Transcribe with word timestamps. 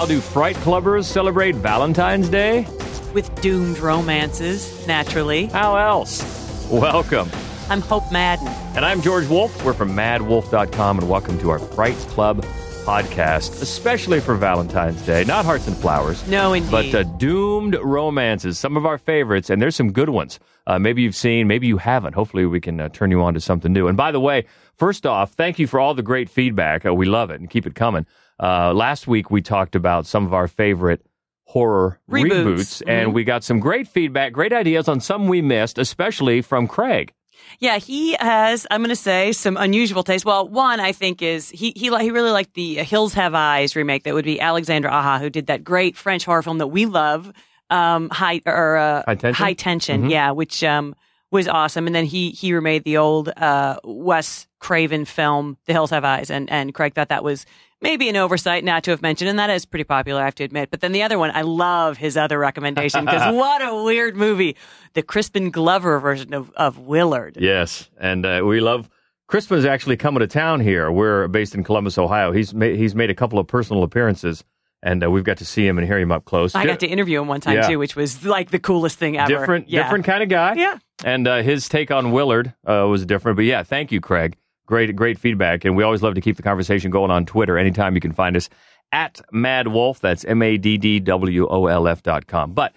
How 0.00 0.06
do 0.06 0.18
Fright 0.22 0.56
Clubbers 0.56 1.04
celebrate 1.04 1.56
Valentine's 1.56 2.30
Day? 2.30 2.66
With 3.12 3.30
doomed 3.42 3.78
romances, 3.80 4.86
naturally. 4.86 5.44
How 5.48 5.76
else? 5.76 6.66
Welcome. 6.70 7.28
I'm 7.68 7.82
Hope 7.82 8.10
Madden. 8.10 8.48
And 8.74 8.86
I'm 8.86 9.02
George 9.02 9.26
Wolf. 9.26 9.62
We're 9.62 9.74
from 9.74 9.90
maddwolf.com, 9.90 11.00
and 11.00 11.06
welcome 11.06 11.38
to 11.40 11.50
our 11.50 11.58
Fright 11.58 11.96
Club 11.96 12.42
podcast, 12.84 13.60
especially 13.62 14.20
for 14.20 14.34
Valentine's 14.34 15.00
Day. 15.02 15.24
Not 15.24 15.44
Hearts 15.44 15.66
and 15.68 15.76
Flowers. 15.76 16.26
No, 16.28 16.52
indeed. 16.52 16.70
But 16.70 16.94
uh, 16.94 17.02
doomed 17.18 17.76
romances, 17.82 18.58
some 18.58 18.76
of 18.76 18.86
our 18.86 18.98
favorites, 18.98 19.50
and 19.50 19.60
there's 19.60 19.76
some 19.76 19.92
good 19.92 20.08
ones. 20.08 20.38
Uh, 20.66 20.78
maybe 20.78 21.02
you've 21.02 21.14
seen, 21.16 21.46
maybe 21.46 21.66
you 21.66 21.78
haven't. 21.78 22.14
Hopefully, 22.14 22.46
we 22.46 22.60
can 22.60 22.80
uh, 22.80 22.88
turn 22.88 23.10
you 23.10 23.22
on 23.22 23.34
to 23.34 23.40
something 23.40 23.72
new. 23.72 23.86
And 23.88 23.96
by 23.96 24.12
the 24.12 24.20
way, 24.20 24.44
first 24.76 25.06
off, 25.06 25.32
thank 25.32 25.58
you 25.58 25.66
for 25.66 25.78
all 25.80 25.94
the 25.94 26.02
great 26.02 26.28
feedback. 26.30 26.84
Uh, 26.86 26.94
we 26.94 27.06
love 27.06 27.30
it 27.30 27.40
and 27.40 27.48
keep 27.50 27.66
it 27.66 27.74
coming. 27.74 28.06
Uh, 28.42 28.72
last 28.72 29.06
week, 29.06 29.30
we 29.30 29.42
talked 29.42 29.74
about 29.74 30.06
some 30.06 30.24
of 30.24 30.32
our 30.32 30.48
favorite 30.48 31.04
horror 31.44 31.98
Reboots. 32.10 32.30
reboots, 32.30 32.82
and 32.86 33.10
Mhm. 33.10 33.14
we 33.14 33.24
got 33.24 33.42
some 33.44 33.58
great 33.60 33.88
feedback, 33.88 34.32
great 34.32 34.52
ideas 34.52 34.88
on 34.88 35.00
some 35.00 35.26
we 35.28 35.42
missed, 35.42 35.78
especially 35.78 36.40
from 36.42 36.66
Craig. 36.68 37.12
Yeah, 37.58 37.78
he 37.78 38.16
has. 38.20 38.66
I'm 38.70 38.80
going 38.80 38.88
to 38.90 38.96
say 38.96 39.32
some 39.32 39.56
unusual 39.56 40.02
taste. 40.02 40.24
Well, 40.24 40.48
one 40.48 40.80
I 40.80 40.92
think 40.92 41.20
is 41.22 41.50
he 41.50 41.72
he 41.76 41.88
he 41.98 42.10
really 42.10 42.30
liked 42.30 42.54
the 42.54 42.76
Hills 42.76 43.12
Have 43.14 43.34
Eyes 43.34 43.76
remake. 43.76 44.04
That 44.04 44.14
would 44.14 44.24
be 44.24 44.40
Alexandre 44.40 44.88
Aja, 44.90 45.18
who 45.18 45.30
did 45.30 45.46
that 45.48 45.62
great 45.64 45.96
French 45.96 46.24
horror 46.24 46.42
film 46.42 46.58
that 46.58 46.68
we 46.68 46.86
love, 46.86 47.32
um, 47.70 48.08
high 48.10 48.40
or 48.46 48.76
uh, 48.76 49.02
High 49.06 49.14
Tension? 49.14 49.44
High 49.44 49.52
Tension, 49.54 50.02
Mhm. 50.04 50.10
yeah, 50.10 50.30
which 50.30 50.64
um 50.64 50.94
was 51.30 51.46
awesome. 51.46 51.86
And 51.86 51.94
then 51.94 52.06
he 52.06 52.30
he 52.30 52.52
remade 52.52 52.84
the 52.84 52.96
old 52.96 53.28
uh 53.36 53.76
Wes 53.84 54.46
Craven 54.58 55.04
film, 55.04 55.56
The 55.66 55.72
Hills 55.72 55.90
Have 55.90 56.04
Eyes, 56.04 56.30
and 56.30 56.50
and 56.50 56.74
Craig 56.74 56.94
thought 56.94 57.08
that 57.10 57.22
was 57.24 57.46
maybe 57.80 58.08
an 58.08 58.16
oversight 58.16 58.64
not 58.64 58.84
to 58.84 58.90
have 58.90 59.02
mentioned, 59.02 59.30
and 59.30 59.38
that 59.38 59.50
is 59.50 59.64
pretty 59.64 59.84
popular, 59.84 60.22
I 60.22 60.24
have 60.24 60.34
to 60.36 60.44
admit. 60.44 60.70
But 60.70 60.80
then 60.80 60.92
the 60.92 61.02
other 61.02 61.18
one, 61.18 61.30
I 61.32 61.42
love 61.42 61.96
his 61.96 62.16
other 62.16 62.38
recommendation 62.38 63.04
because 63.04 63.34
what 63.34 63.62
a 63.62 63.82
weird 63.84 64.16
movie, 64.16 64.56
the 64.94 65.02
Crispin 65.02 65.50
Glover 65.50 65.98
version 65.98 66.34
of 66.34 66.50
of 66.52 66.78
Willard. 66.78 67.36
Yes, 67.40 67.88
and 67.98 68.24
uh, 68.24 68.42
we 68.44 68.60
love. 68.60 68.88
Crispin 69.28 69.58
is 69.58 69.64
actually 69.64 69.96
coming 69.96 70.20
to 70.20 70.26
town 70.26 70.58
here. 70.58 70.90
We're 70.90 71.28
based 71.28 71.54
in 71.54 71.62
Columbus, 71.62 71.98
Ohio. 71.98 72.32
He's 72.32 72.52
ma- 72.52 72.66
he's 72.66 72.94
made 72.94 73.10
a 73.10 73.14
couple 73.14 73.38
of 73.38 73.46
personal 73.46 73.82
appearances 73.84 74.44
and 74.82 75.04
uh, 75.04 75.10
we've 75.10 75.24
got 75.24 75.38
to 75.38 75.44
see 75.44 75.66
him 75.66 75.78
and 75.78 75.86
hear 75.86 75.98
him 75.98 76.12
up 76.12 76.24
close. 76.24 76.54
I 76.54 76.64
got 76.64 76.80
to 76.80 76.86
interview 76.86 77.20
him 77.20 77.28
one 77.28 77.40
time 77.40 77.56
Yeah. 77.56 77.68
too, 77.68 77.78
which 77.78 77.96
was 77.96 78.24
like 78.24 78.50
the 78.50 78.58
coolest 78.58 78.98
thing 78.98 79.18
ever. 79.18 79.28
different, 79.28 79.68
yeah. 79.68 79.82
different 79.82 80.04
kind 80.04 80.22
of 80.22 80.28
guy. 80.28 80.54
Yeah. 80.54 80.78
and 81.04 81.26
uh, 81.28 81.42
his 81.42 81.68
take 81.68 81.90
on 81.90 82.12
Willard 82.12 82.54
uh, 82.66 82.86
was 82.88 83.04
different. 83.04 83.36
But 83.36 83.44
yeah, 83.44 83.62
thank 83.62 83.92
you, 83.92 84.00
Craig. 84.00 84.36
Great, 84.70 84.94
great 84.94 85.18
feedback, 85.18 85.64
and 85.64 85.76
we 85.76 85.82
always 85.82 86.00
love 86.00 86.14
to 86.14 86.20
keep 86.20 86.36
the 86.36 86.44
conversation 86.44 86.92
going 86.92 87.10
on 87.10 87.26
Twitter. 87.26 87.58
Anytime 87.58 87.96
you 87.96 88.00
can 88.00 88.12
find 88.12 88.36
us 88.36 88.48
at 88.92 89.20
Mad 89.32 89.66
Wolf. 89.66 89.98
That's 89.98 90.24
M 90.24 90.42
A 90.42 90.56
D 90.58 90.78
D 90.78 91.00
W 91.00 91.48
O 91.48 91.66
L 91.66 91.88
F 91.88 92.04
dot 92.04 92.28
com. 92.28 92.52
But 92.52 92.72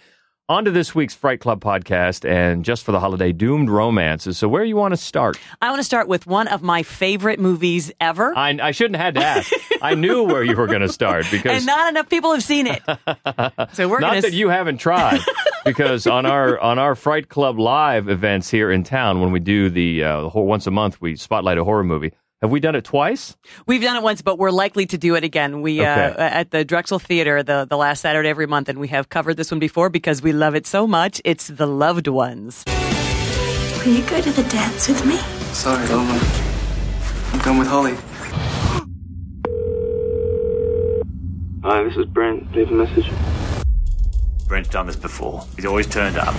on 0.49 0.65
to 0.65 0.71
this 0.71 0.93
week's 0.93 1.13
Fright 1.13 1.39
Club 1.39 1.61
podcast, 1.61 2.29
and 2.29 2.65
just 2.65 2.83
for 2.83 2.91
the 2.91 2.99
holiday, 2.99 3.31
doomed 3.31 3.69
romances. 3.69 4.37
So 4.37 4.49
where 4.49 4.63
you 4.63 4.75
want 4.75 4.91
to 4.91 4.97
start? 4.97 5.39
I 5.61 5.69
want 5.69 5.79
to 5.79 5.85
start 5.85 6.09
with 6.09 6.27
one 6.27 6.49
of 6.49 6.61
my 6.61 6.83
favorite 6.83 7.39
movies 7.39 7.91
ever. 8.01 8.37
I, 8.37 8.57
I 8.61 8.71
shouldn't 8.71 8.97
have 8.97 9.15
had 9.15 9.15
to 9.15 9.25
ask. 9.25 9.53
I 9.81 9.95
knew 9.95 10.23
where 10.23 10.43
you 10.43 10.55
were 10.55 10.67
going 10.67 10.81
to 10.81 10.91
start 10.91 11.25
because 11.31 11.57
and 11.57 11.65
not 11.65 11.89
enough 11.89 12.09
people 12.09 12.33
have 12.33 12.43
seen 12.43 12.67
it. 12.67 12.81
so 13.73 13.87
we're 13.87 13.99
not 13.99 14.21
that 14.21 14.33
you 14.33 14.49
haven't 14.49 14.77
tried. 14.79 15.21
because 15.65 16.07
on 16.07 16.25
our 16.25 16.59
on 16.59 16.77
our 16.77 16.95
Fright 16.95 17.29
Club 17.29 17.57
live 17.57 18.09
events 18.09 18.49
here 18.49 18.69
in 18.69 18.83
town, 18.83 19.21
when 19.21 19.31
we 19.31 19.39
do 19.39 19.69
the, 19.69 20.03
uh, 20.03 20.21
the 20.23 20.29
hor- 20.29 20.45
once 20.45 20.67
a 20.67 20.71
month, 20.71 20.99
we 20.99 21.15
spotlight 21.15 21.57
a 21.57 21.63
horror 21.63 21.83
movie. 21.85 22.11
Have 22.43 22.51
we 22.51 22.59
done 22.59 22.75
it 22.75 22.83
twice? 22.83 23.37
We've 23.67 23.81
done 23.81 23.95
it 23.95 24.03
once, 24.03 24.21
but 24.21 24.37
we're 24.37 24.51
likely 24.51 24.85
to 24.87 24.97
do 24.97 25.15
it 25.15 25.23
again. 25.23 25.61
We 25.61 25.79
uh, 25.79 26.13
at 26.17 26.51
the 26.51 26.65
Drexel 26.65 26.99
Theater 26.99 27.41
the 27.41 27.63
the 27.63 27.77
last 27.77 28.01
Saturday 28.01 28.27
every 28.27 28.47
month, 28.47 28.67
and 28.67 28.79
we 28.79 28.89
have 28.89 29.07
covered 29.07 29.37
this 29.37 29.49
one 29.49 29.59
before 29.59 29.89
because 29.89 30.21
we 30.21 30.33
love 30.33 30.53
it 30.53 30.67
so 30.67 30.85
much. 30.85 31.21
It's 31.23 31.47
The 31.47 31.65
Loved 31.65 32.09
Ones. 32.09 32.65
Will 33.85 33.93
you 33.93 34.03
go 34.09 34.19
to 34.19 34.29
the 34.29 34.43
dance 34.49 34.89
with 34.89 35.05
me? 35.05 35.15
Sorry, 35.53 35.87
Lola. 35.87 36.19
I'm 37.31 37.39
going 37.39 37.59
with 37.59 37.69
Holly. 37.69 37.95
Hi, 41.63 41.81
this 41.85 41.95
is 41.95 42.07
Brent. 42.07 42.53
Leave 42.53 42.69
a 42.71 42.73
message. 42.73 43.09
Brent's 44.47 44.67
done 44.67 44.87
this 44.87 44.97
before. 44.97 45.45
He's 45.55 45.65
always 45.65 45.87
turned 45.87 46.17
up. 46.17 46.35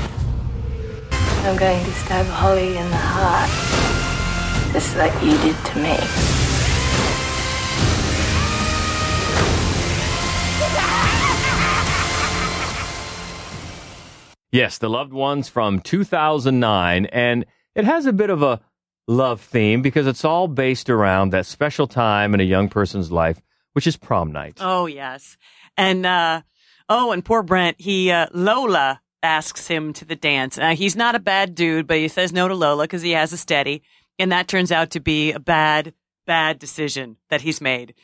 I'm 1.10 1.56
going 1.56 1.82
to 1.82 1.92
stab 1.92 2.26
Holly 2.26 2.76
in 2.76 2.90
the 2.90 2.96
heart. 2.98 4.03
Just 4.74 4.96
like 4.96 5.14
you 5.22 5.30
did 5.38 5.56
to 5.66 5.78
me. 5.78 5.96
Yes, 14.50 14.78
The 14.78 14.90
Loved 14.90 15.12
Ones 15.12 15.48
from 15.48 15.78
2009. 15.78 17.06
And 17.06 17.44
it 17.76 17.84
has 17.84 18.06
a 18.06 18.12
bit 18.12 18.30
of 18.30 18.42
a 18.42 18.60
love 19.06 19.40
theme 19.40 19.80
because 19.80 20.08
it's 20.08 20.24
all 20.24 20.48
based 20.48 20.90
around 20.90 21.30
that 21.30 21.46
special 21.46 21.86
time 21.86 22.34
in 22.34 22.40
a 22.40 22.44
young 22.44 22.68
person's 22.68 23.12
life, 23.12 23.40
which 23.74 23.86
is 23.86 23.96
prom 23.96 24.32
night. 24.32 24.58
Oh 24.60 24.86
yes, 24.86 25.36
and 25.76 26.04
uh, 26.04 26.42
oh, 26.88 27.12
and 27.12 27.24
poor 27.24 27.44
Brent. 27.44 27.80
He 27.80 28.10
uh, 28.10 28.26
Lola 28.32 29.00
asks 29.22 29.68
him 29.68 29.92
to 29.94 30.04
the 30.04 30.16
dance. 30.16 30.58
Uh, 30.58 30.74
he's 30.74 30.96
not 30.96 31.14
a 31.14 31.20
bad 31.20 31.54
dude, 31.54 31.86
but 31.86 31.98
he 31.98 32.08
says 32.08 32.32
no 32.32 32.48
to 32.48 32.54
Lola 32.54 32.84
because 32.84 33.02
he 33.02 33.12
has 33.12 33.32
a 33.32 33.36
steady, 33.36 33.82
and 34.18 34.32
that 34.32 34.48
turns 34.48 34.72
out 34.72 34.90
to 34.90 35.00
be 35.00 35.32
a 35.32 35.40
bad, 35.40 35.94
bad 36.26 36.58
decision 36.58 37.16
that 37.30 37.40
he's 37.40 37.60
made. 37.60 37.94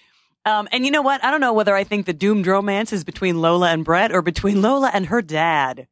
Um, 0.45 0.69
and 0.73 0.85
you 0.85 0.91
know 0.91 1.03
what? 1.03 1.23
I 1.23 1.31
don't 1.31 1.41
know 1.41 1.53
whether 1.53 1.75
I 1.75 1.85
think 1.85 2.07
the 2.07 2.13
doomed 2.13 2.47
romance 2.47 2.93
is 2.93 3.05
between 3.05 3.41
Lola 3.41 3.71
and 3.71 3.85
Brett 3.85 4.13
or 4.13 4.23
between 4.23 4.63
Lola 4.63 4.91
and 4.93 5.07
her 5.07 5.23
dad. 5.23 5.87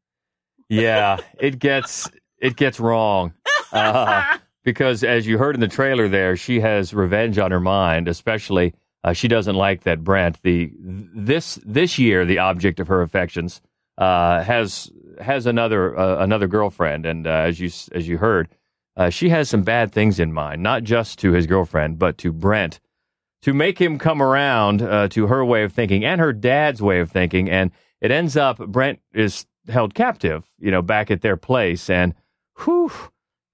yeah, 0.68 1.18
it 1.38 1.58
gets 1.58 2.08
it 2.38 2.56
gets 2.56 2.80
wrong. 2.80 3.34
Uh, 3.72 4.38
because 4.64 5.04
as 5.04 5.26
you 5.26 5.38
heard 5.38 5.54
in 5.54 5.60
the 5.60 5.68
trailer 5.68 6.08
there, 6.08 6.36
she 6.36 6.60
has 6.60 6.94
revenge 6.94 7.38
on 7.38 7.50
her 7.50 7.60
mind, 7.60 8.08
especially 8.08 8.74
uh, 9.04 9.12
she 9.12 9.28
doesn't 9.28 9.54
like 9.54 9.82
that 9.84 10.02
Brent, 10.02 10.40
the 10.42 10.72
this 10.80 11.58
this 11.64 11.98
year 11.98 12.24
the 12.24 12.38
object 12.38 12.80
of 12.80 12.88
her 12.88 13.02
affections, 13.02 13.60
uh, 13.96 14.42
has 14.42 14.90
has 15.20 15.46
another 15.46 15.98
uh, 15.98 16.22
another 16.22 16.46
girlfriend, 16.46 17.06
and 17.06 17.26
uh, 17.26 17.30
as 17.30 17.60
you 17.60 17.70
as 17.92 18.08
you 18.08 18.18
heard, 18.18 18.48
uh, 18.98 19.08
she 19.08 19.30
has 19.30 19.48
some 19.48 19.62
bad 19.62 19.92
things 19.92 20.18
in 20.20 20.32
mind, 20.32 20.62
not 20.62 20.82
just 20.82 21.18
to 21.20 21.32
his 21.32 21.46
girlfriend, 21.46 21.98
but 21.98 22.18
to 22.18 22.32
Brent, 22.32 22.80
to 23.42 23.54
make 23.54 23.78
him 23.78 23.98
come 23.98 24.20
around 24.20 24.82
uh, 24.82 25.08
to 25.08 25.28
her 25.28 25.44
way 25.44 25.62
of 25.62 25.72
thinking 25.72 26.04
and 26.04 26.20
her 26.20 26.32
dad's 26.34 26.82
way 26.82 27.00
of 27.00 27.10
thinking, 27.10 27.48
and 27.48 27.70
it 28.00 28.10
ends 28.10 28.36
up 28.36 28.58
Brent 28.58 28.98
is 29.14 29.46
held 29.68 29.94
captive, 29.94 30.44
you 30.58 30.70
know, 30.70 30.82
back 30.82 31.10
at 31.10 31.20
their 31.22 31.36
place, 31.36 31.88
and 31.88 32.14
whew, 32.64 32.90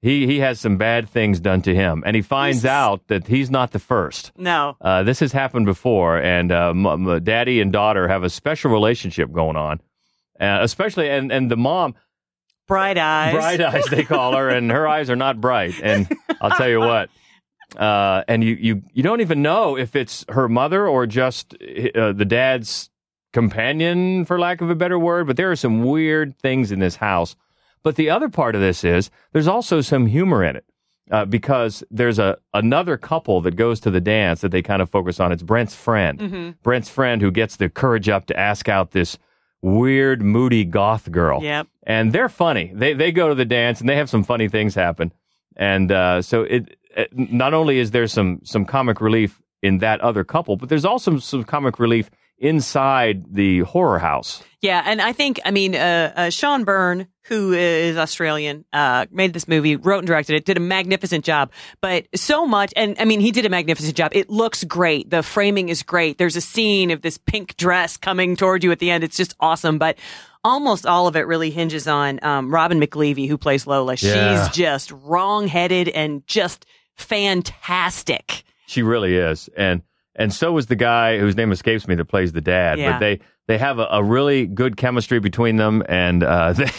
he 0.00 0.27
he 0.27 0.41
has 0.41 0.60
some 0.60 0.77
bad 0.77 1.09
things 1.09 1.41
done 1.41 1.62
to 1.62 1.75
him, 1.75 2.03
and 2.06 2.15
he 2.16 2.22
finds 2.22 2.59
is- 2.59 2.65
out 2.66 3.06
that 3.09 3.26
he's 3.26 3.50
not 3.50 3.72
the 3.72 3.78
first. 3.78 4.32
No, 4.37 4.76
Uh, 4.81 5.03
this 5.03 5.21
has 5.21 5.32
happened 5.32 5.66
before, 5.66 6.19
and 6.19 6.53
uh, 6.53 6.71
m- 6.71 6.87
m- 6.87 7.22
daddy 7.25 7.61
and 7.61 7.72
daughter 7.72 8.09
have 8.09 8.22
a 8.22 8.31
special 8.31 8.71
relationship 8.71 9.31
going 9.32 9.56
on, 9.56 9.81
uh, 10.41 10.59
especially 10.62 11.09
and 11.11 11.31
and 11.32 11.50
the 11.50 11.56
mom 11.56 11.94
bright 12.66 12.98
eyes. 12.98 13.34
bright 13.34 13.60
eyes 13.60 13.84
they 13.86 14.04
call 14.04 14.36
her, 14.36 14.48
and 14.48 14.70
her 14.70 14.86
eyes 14.86 15.11
are 15.11 15.16
not 15.16 15.40
bright. 15.40 15.75
And 15.82 16.11
I'll 16.40 16.50
tell 16.56 16.69
you 16.69 16.81
what. 16.81 17.11
Uh, 17.76 18.22
and 18.28 18.44
you, 18.44 18.55
you, 18.55 18.82
you 18.93 19.02
don't 19.02 19.20
even 19.20 19.43
know 19.43 19.76
if 19.76 19.96
it's 19.96 20.25
her 20.28 20.49
mother 20.49 20.87
or 20.87 21.06
just 21.06 21.55
uh, 21.55 22.12
the 22.12 22.25
dad's 22.25 22.90
companion, 23.32 24.25
for 24.25 24.38
lack 24.38 24.61
of 24.61 24.70
a 24.70 24.75
better 24.75 24.99
word. 24.99 25.26
But 25.26 25.37
there 25.37 25.50
are 25.50 25.56
some 25.56 25.82
weird 25.82 26.38
things 26.38 26.70
in 26.70 26.78
this 26.78 26.96
house. 26.96 27.34
But 27.82 27.96
the 27.96 28.11
other 28.11 28.28
part 28.28 28.55
of 28.55 28.61
this 28.61 28.84
is 28.84 29.10
there's 29.32 29.49
also 29.49 29.81
some 29.81 30.06
humor 30.06 30.43
in 30.44 30.56
it 30.56 30.64
uh, 31.10 31.25
because 31.26 31.84
there's 31.90 32.19
a 32.19 32.38
another 32.55 32.96
couple 32.96 33.40
that 33.43 33.56
goes 33.56 33.81
to 33.81 33.90
the 33.90 34.00
dance 34.00 34.40
that 34.40 34.52
they 34.52 34.62
kind 34.62 34.81
of 34.81 34.88
focus 34.88 35.20
on. 35.20 35.32
It's 35.32 35.43
Brent's 35.43 35.75
friend, 35.75 36.19
Brent's 36.62 36.88
friend 36.88 37.20
who 37.20 37.31
gets 37.31 37.56
the 37.56 37.69
courage 37.69 38.08
up 38.08 38.26
to 38.26 38.38
ask 38.38 38.69
out 38.69 38.93
this 38.93 39.19
weird, 39.64 40.22
moody 40.22 40.64
goth 40.64 41.11
girl 41.11 41.43
Yep. 41.43 41.66
and 41.84 42.12
they're 42.12 42.28
funny. 42.28 42.70
They 42.75 42.93
they 42.94 43.11
go 43.12 43.28
to 43.31 43.34
the 43.34 43.44
dance 43.46 43.81
and 43.81 43.88
they 43.88 43.96
have 43.96 44.11
some 44.11 44.22
funny 44.25 44.49
things 44.49 44.75
happen, 44.75 45.12
and 45.56 45.90
uh, 45.90 46.22
so 46.22 46.43
it, 46.43 46.76
it 46.96 47.08
not 47.16 47.55
only 47.55 47.78
is 47.78 47.90
there 47.90 48.06
some 48.06 48.40
some 48.44 48.64
comic 48.66 49.00
relief 49.00 49.40
in 49.62 49.78
that 49.78 50.00
other 50.02 50.22
couple, 50.25 50.56
but 50.56 50.69
there's 50.69 50.84
also 50.84 51.19
some 51.19 51.43
comic 51.44 51.78
relief 51.78 52.11
inside 52.38 53.25
the 53.32 53.60
horror 53.60 53.98
house. 53.98 54.42
Yeah, 54.60 54.82
and 54.84 55.00
I 55.00 55.12
think 55.12 55.40
I 55.44 55.50
mean 55.50 55.75
uh, 55.75 56.12
uh, 56.16 56.31
Sean 56.31 56.64
Byrne, 56.64 57.06
who 57.25 57.52
is 57.52 57.96
Australian, 57.96 58.64
uh, 58.72 59.06
made 59.10 59.32
this 59.32 59.46
movie, 59.46 59.76
wrote 59.76 59.98
and 59.98 60.06
directed 60.06 60.36
it, 60.36 60.44
did 60.44 60.56
a 60.56 60.60
magnificent 60.60 61.25
job. 61.25 61.52
But 61.81 62.06
so 62.14 62.46
much, 62.46 62.72
and 62.76 62.96
I 62.98 63.04
mean, 63.04 63.20
he 63.20 63.31
did 63.31 63.44
a 63.44 63.50
magnificent 63.50 63.94
job. 63.94 64.12
It 64.14 64.31
looks 64.31 64.64
great. 64.64 65.10
The 65.10 65.22
framing 65.22 65.69
is 65.69 65.82
great. 65.82 66.16
There's 66.19 66.36
a 66.36 66.40
scene 66.40 66.90
of 66.90 67.02
this 67.02 67.19
pink 67.19 67.56
dress 67.56 67.96
coming 67.96 68.36
toward 68.36 68.64
you 68.64 68.72
at 68.72 68.78
the 68.78 68.90
end. 68.90 69.04
It's 69.04 69.16
just 69.16 69.34
awesome. 69.38 69.78
But 69.78 69.98
almost 70.42 70.86
all 70.86 71.06
of 71.06 71.16
it 71.16 71.26
really 71.26 71.50
hinges 71.50 71.86
on 71.86 72.19
um, 72.22 72.52
Robin 72.52 72.81
McLeavy, 72.81 73.28
who 73.28 73.38
plays 73.38 73.66
Lola. 73.66 73.96
Yeah. 73.98 74.46
She's 74.46 74.56
just 74.56 74.90
wrong-headed 74.92 75.88
and 75.88 76.26
just 76.26 76.66
fantastic. 76.96 78.44
She 78.66 78.82
really 78.82 79.14
is, 79.14 79.48
and 79.56 79.82
and 80.16 80.32
so 80.32 80.52
was 80.52 80.66
the 80.66 80.76
guy 80.76 81.19
whose 81.19 81.37
name 81.37 81.52
escapes 81.52 81.87
me 81.88 81.94
that 81.96 82.05
plays 82.06 82.32
the 82.32 82.40
dad. 82.40 82.78
Yeah. 82.78 82.93
But 82.93 82.99
they 83.00 83.20
they 83.46 83.58
have 83.58 83.78
a, 83.78 83.87
a 83.90 84.02
really 84.02 84.46
good 84.46 84.76
chemistry 84.76 85.20
between 85.20 85.56
them, 85.56 85.82
and 85.88 86.22
uh, 86.22 86.52
they, 86.55 86.70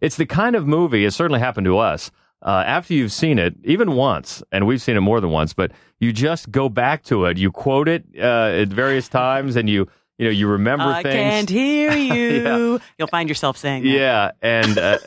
it's 0.00 0.16
the 0.16 0.26
kind 0.26 0.56
of 0.56 0.66
movie. 0.66 1.04
It 1.04 1.12
certainly 1.12 1.40
happened 1.40 1.64
to 1.66 1.78
us. 1.78 2.10
Uh, 2.44 2.64
after 2.66 2.92
you've 2.92 3.12
seen 3.12 3.38
it, 3.38 3.54
even 3.62 3.92
once, 3.94 4.42
and 4.50 4.66
we've 4.66 4.82
seen 4.82 4.96
it 4.96 5.00
more 5.00 5.20
than 5.20 5.30
once, 5.30 5.54
but 5.54 5.70
you 6.00 6.12
just 6.12 6.50
go 6.50 6.68
back 6.68 7.04
to 7.04 7.26
it. 7.26 7.38
You 7.38 7.52
quote 7.52 7.88
it 7.88 8.04
uh, 8.18 8.60
at 8.62 8.68
various 8.68 9.08
times, 9.08 9.54
and 9.54 9.70
you 9.70 9.86
you 10.18 10.24
know 10.24 10.30
you 10.30 10.48
remember 10.48 10.86
I 10.86 11.02
things. 11.04 11.14
can't 11.14 11.50
hear 11.60 11.92
you. 11.92 12.80
You'll 12.98 13.08
find 13.08 13.28
yourself 13.28 13.56
saying 13.56 13.84
that. 13.84 13.88
Yeah, 13.88 14.30
and 14.42 14.76
uh, 14.76 14.98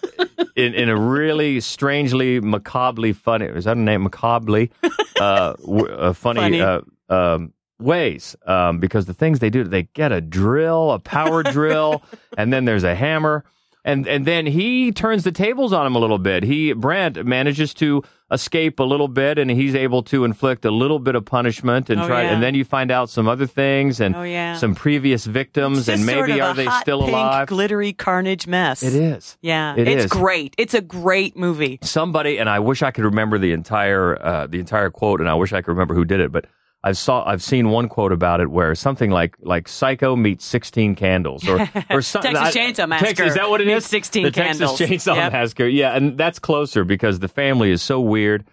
in 0.55 0.73
in 0.75 0.87
a 0.87 0.95
really 0.97 1.59
strangely 1.59 2.39
macabrely 2.39 3.11
funny 3.11 3.47
is 3.47 3.65
that 3.65 3.75
a 3.75 3.79
name 3.81 4.03
macabrely 4.03 4.71
uh, 5.19 5.53
w- 5.55 5.87
uh, 5.87 6.13
funny, 6.13 6.39
Funny. 6.39 6.61
Uh, 6.61 6.81
um, 7.09 7.53
ways 7.79 8.35
um, 8.45 8.79
because 8.79 9.05
the 9.05 9.13
things 9.13 9.39
they 9.39 9.49
do 9.49 9.63
they 9.63 9.83
get 9.93 10.11
a 10.11 10.21
drill 10.21 10.91
a 10.91 10.99
power 10.99 11.43
drill 11.57 12.01
and 12.37 12.53
then 12.53 12.65
there's 12.65 12.83
a 12.85 12.95
hammer 12.95 13.43
and 13.83 14.07
and 14.07 14.25
then 14.25 14.45
he 14.45 14.91
turns 14.93 15.23
the 15.23 15.31
tables 15.31 15.73
on 15.73 15.85
him 15.85 15.95
a 15.95 15.99
little 15.99 16.17
bit 16.17 16.43
he 16.43 16.71
Brandt 16.73 17.25
manages 17.25 17.73
to 17.75 18.01
escape 18.31 18.79
a 18.79 18.83
little 18.83 19.07
bit 19.09 19.37
and 19.37 19.51
he's 19.51 19.75
able 19.75 20.01
to 20.03 20.23
inflict 20.23 20.65
a 20.65 20.71
little 20.71 20.97
bit 20.99 21.13
of 21.15 21.25
punishment 21.25 21.89
and 21.91 22.01
Oh, 22.01 22.07
try 22.07 22.23
yeah. 22.23 22.31
and 22.33 22.41
then 22.41 22.55
you 22.55 22.63
find 22.65 22.89
out 22.91 23.09
some 23.09 23.27
other 23.27 23.45
things 23.45 23.99
and 23.99 24.15
Oh, 24.15 24.23
yeah. 24.23 24.55
some 24.55 24.73
previous 24.73 25.25
victims 25.25 25.87
and 25.89 26.01
sort 26.01 26.27
maybe 26.29 26.39
of 26.39 26.47
are 26.47 26.53
they 26.55 26.65
hot 26.65 26.81
still 26.81 27.01
pink, 27.01 27.11
alive 27.11 27.47
glittery 27.49 27.91
carnage 27.93 28.47
mess. 28.47 28.81
it 28.83 28.95
is 28.95 29.37
Yeah, 29.41 29.75
It 29.77 29.87
it's 29.87 30.05
is. 30.05 30.11
great. 30.11 30.55
It's 30.57 30.73
a 30.73 30.81
great 30.81 31.35
movie. 31.37 31.77
somebody 31.83 32.37
and 32.39 32.49
I 32.49 32.59
wish 32.59 32.81
I 32.81 32.89
could 32.91 33.03
remember 33.03 33.37
the 33.37 33.51
entire 33.51 34.17
uh, 34.19 34.47
the 34.47 34.59
entire 34.59 34.89
quote 34.89 35.19
and 35.19 35.29
I 35.29 35.33
wish 35.35 35.51
I 35.53 35.61
could 35.61 35.71
remember 35.73 35.93
who 35.93 36.05
did 36.05 36.19
it 36.21 36.31
but 36.31 36.45
I've 36.87 36.97
saw 36.97 37.27
I've 37.27 37.41
seen 37.41 37.69
one 37.69 37.89
quote 37.89 38.11
about 38.11 38.41
it 38.41 38.51
where 38.51 38.75
something 38.75 39.09
like 39.09 39.35
like 39.41 39.67
Psycho 39.67 40.15
meets 40.15 40.45
16 40.45 40.93
candles 40.95 41.47
or 41.49 41.67
or 41.89 42.01
something 42.03 42.33
Texas 42.35 42.55
Chainsaw 42.55 42.87
Massacre 42.87 43.23
is 43.23 43.33
that 43.33 43.49
what 43.49 43.59
it 43.59 43.67
is 43.67 43.85
16 43.87 44.23
the 44.25 44.31
Candles. 44.31 44.77
Texas 44.77 45.03
Chainsaw 45.07 45.15
Yep. 45.15 45.31
Massacre 45.33 45.65
yeah 45.67 45.97
and 45.97 46.15
that's 46.15 46.37
closer 46.37 46.83
because 46.83 47.17
the 47.19 47.27
family 47.27 47.71
is 47.71 47.81
so 47.81 47.99
weird 47.99 48.45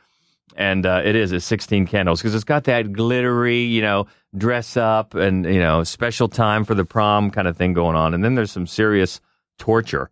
and 0.56 0.86
uh, 0.86 1.02
it 1.04 1.14
is 1.14 1.32
at 1.34 1.42
16 1.42 1.86
candles 1.86 2.20
because 2.22 2.34
it's 2.34 2.44
got 2.44 2.64
that 2.64 2.90
glittery 2.92 3.60
you 3.64 3.82
know 3.82 4.06
dress 4.36 4.78
up 4.78 5.14
and 5.14 5.44
you 5.44 5.60
know 5.60 5.84
special 5.84 6.26
time 6.28 6.64
for 6.64 6.74
the 6.74 6.86
prom 6.86 7.30
kind 7.30 7.46
of 7.46 7.56
thing 7.56 7.74
going 7.74 7.96
on 7.96 8.14
and 8.14 8.24
then 8.24 8.34
there's 8.34 8.50
some 8.50 8.66
serious 8.66 9.20
torture 9.58 10.10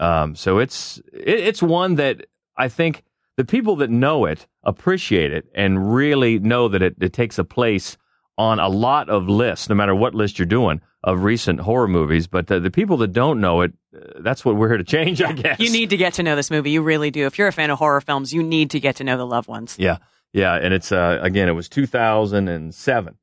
um, 0.00 0.34
so 0.36 0.58
it's 0.58 0.98
it, 1.14 1.40
it's 1.40 1.62
one 1.62 1.94
that 1.94 2.26
I 2.56 2.68
think 2.68 3.04
the 3.36 3.44
people 3.44 3.76
that 3.76 3.90
know 3.90 4.24
it 4.26 4.46
appreciate 4.62 5.32
it 5.32 5.46
and 5.54 5.94
really 5.94 6.38
know 6.38 6.68
that 6.68 6.82
it, 6.82 6.94
it 7.00 7.12
takes 7.12 7.38
a 7.38 7.44
place 7.44 7.96
on 8.36 8.58
a 8.58 8.68
lot 8.68 9.08
of 9.08 9.28
lists, 9.28 9.68
no 9.68 9.74
matter 9.74 9.94
what 9.94 10.14
list 10.14 10.38
you're 10.38 10.46
doing 10.46 10.80
of 11.04 11.22
recent 11.22 11.60
horror 11.60 11.86
movies. 11.86 12.26
But 12.26 12.46
the, 12.46 12.58
the 12.58 12.70
people 12.70 12.96
that 12.98 13.12
don't 13.12 13.40
know 13.40 13.60
it, 13.60 13.72
uh, 13.94 14.20
that's 14.20 14.44
what 14.44 14.56
we're 14.56 14.68
here 14.68 14.78
to 14.78 14.84
change, 14.84 15.22
I 15.22 15.32
guess. 15.32 15.60
You 15.60 15.70
need 15.70 15.90
to 15.90 15.96
get 15.96 16.14
to 16.14 16.22
know 16.22 16.34
this 16.34 16.50
movie. 16.50 16.70
You 16.70 16.82
really 16.82 17.10
do. 17.10 17.26
If 17.26 17.38
you're 17.38 17.48
a 17.48 17.52
fan 17.52 17.70
of 17.70 17.78
horror 17.78 18.00
films, 18.00 18.32
you 18.32 18.42
need 18.42 18.70
to 18.70 18.80
get 18.80 18.96
to 18.96 19.04
know 19.04 19.16
the 19.16 19.26
loved 19.26 19.48
ones. 19.48 19.76
Yeah, 19.78 19.98
yeah, 20.32 20.54
and 20.54 20.74
it's 20.74 20.90
uh, 20.90 21.18
again, 21.20 21.48
it 21.48 21.52
was 21.52 21.68
2007, 21.68 23.14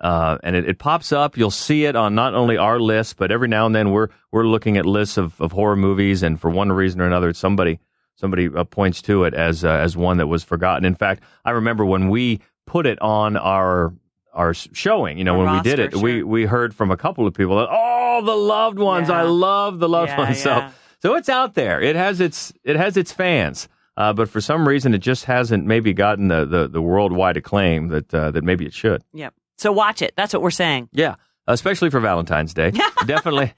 uh, 0.00 0.38
and 0.42 0.56
it, 0.56 0.68
it 0.68 0.78
pops 0.78 1.12
up. 1.12 1.36
You'll 1.36 1.50
see 1.50 1.84
it 1.84 1.96
on 1.96 2.14
not 2.14 2.34
only 2.34 2.58
our 2.58 2.78
list, 2.78 3.16
but 3.16 3.30
every 3.30 3.48
now 3.48 3.64
and 3.66 3.74
then 3.74 3.90
we're 3.90 4.08
we're 4.32 4.46
looking 4.46 4.76
at 4.76 4.84
lists 4.84 5.16
of, 5.16 5.40
of 5.40 5.52
horror 5.52 5.76
movies, 5.76 6.22
and 6.22 6.38
for 6.38 6.50
one 6.50 6.70
reason 6.70 7.00
or 7.00 7.06
another, 7.06 7.32
somebody 7.32 7.78
somebody 8.18 8.48
uh, 8.54 8.64
points 8.64 9.00
to 9.02 9.24
it 9.24 9.32
as 9.34 9.64
uh, 9.64 9.68
as 9.70 9.96
one 9.96 10.18
that 10.18 10.26
was 10.26 10.44
forgotten. 10.44 10.84
In 10.84 10.94
fact, 10.94 11.22
I 11.44 11.52
remember 11.52 11.84
when 11.84 12.08
we 12.10 12.40
put 12.66 12.86
it 12.86 13.00
on 13.00 13.36
our 13.36 13.92
our 14.34 14.54
showing, 14.54 15.18
you 15.18 15.24
know, 15.24 15.38
Our 15.40 15.44
when 15.46 15.54
we 15.54 15.60
did 15.62 15.78
it, 15.78 15.92
roster, 15.94 15.98
we 15.98 16.22
we 16.22 16.44
heard 16.44 16.74
from 16.74 16.90
a 16.90 16.96
couple 16.96 17.26
of 17.26 17.34
people 17.34 17.56
that 17.58 17.68
oh, 17.70 18.22
the 18.24 18.36
loved 18.36 18.78
ones, 18.78 19.10
I 19.10 19.22
love 19.22 19.78
the 19.78 19.88
loved 19.88 20.10
Yeah, 20.10 20.18
ones. 20.18 20.44
yeah. 20.44 20.70
So 20.70 20.74
so 21.00 21.14
it's 21.16 21.28
out 21.28 21.54
there. 21.54 21.80
It 21.80 21.96
has 21.96 22.20
its 22.20 22.52
it 22.64 22.76
has 22.76 22.96
its 22.96 23.12
fans. 23.12 23.68
Uh, 23.96 24.12
but 24.12 24.28
for 24.28 24.40
some 24.40 24.68
reason, 24.68 24.94
it 24.94 24.98
just 24.98 25.24
hasn't 25.24 25.66
maybe 25.66 25.92
gotten 25.92 26.28
the, 26.28 26.44
the, 26.44 26.68
the 26.68 26.80
worldwide 26.80 27.36
acclaim 27.36 27.88
that 27.88 28.14
uh, 28.14 28.30
that 28.30 28.44
maybe 28.44 28.64
it 28.64 28.72
should. 28.72 29.02
Yep. 29.12 29.34
So 29.56 29.72
watch 29.72 30.02
it. 30.02 30.12
That's 30.16 30.32
what 30.32 30.40
we're 30.40 30.52
saying. 30.52 30.88
Yeah, 30.92 31.16
especially 31.48 31.90
for 31.90 31.98
Valentine's 31.98 32.54
Day. 32.54 32.70
definitely, 33.06 33.54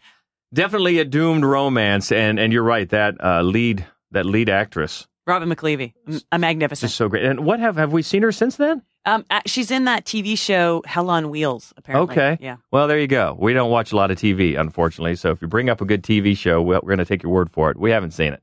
definitely 0.54 0.98
a 0.98 1.04
doomed 1.04 1.44
romance. 1.44 2.10
And 2.10 2.38
and 2.40 2.54
you're 2.54 2.62
right 2.62 2.88
that 2.88 3.22
uh, 3.22 3.42
lead 3.42 3.84
that 4.12 4.26
lead 4.26 4.48
actress 4.48 5.06
Robin 5.26 5.48
McLeavy, 5.48 5.92
a 6.32 6.38
magnificent. 6.38 6.90
is 6.90 6.94
so 6.96 7.08
great. 7.08 7.24
And 7.24 7.44
what 7.44 7.60
have 7.60 7.76
have 7.76 7.92
we 7.92 8.02
seen 8.02 8.22
her 8.22 8.32
since 8.32 8.56
then? 8.56 8.82
Um, 9.06 9.24
uh, 9.30 9.40
she's 9.46 9.70
in 9.70 9.84
that 9.84 10.04
TV 10.04 10.36
show 10.36 10.82
Hell 10.84 11.08
on 11.08 11.30
Wheels. 11.30 11.72
Apparently. 11.76 12.12
Okay. 12.12 12.38
Yeah. 12.40 12.56
Well, 12.70 12.88
there 12.88 12.98
you 12.98 13.06
go. 13.06 13.36
We 13.38 13.52
don't 13.52 13.70
watch 13.70 13.92
a 13.92 13.96
lot 13.96 14.10
of 14.10 14.18
TV, 14.18 14.58
unfortunately. 14.58 15.16
So 15.16 15.30
if 15.30 15.40
you 15.40 15.48
bring 15.48 15.70
up 15.70 15.80
a 15.80 15.84
good 15.84 16.02
TV 16.02 16.36
show, 16.36 16.60
we're, 16.60 16.80
going 16.80 16.98
to 16.98 17.04
take 17.04 17.22
your 17.22 17.32
word 17.32 17.50
for 17.50 17.70
it. 17.70 17.78
We 17.78 17.90
haven't 17.90 18.10
seen 18.10 18.32
it 18.32 18.42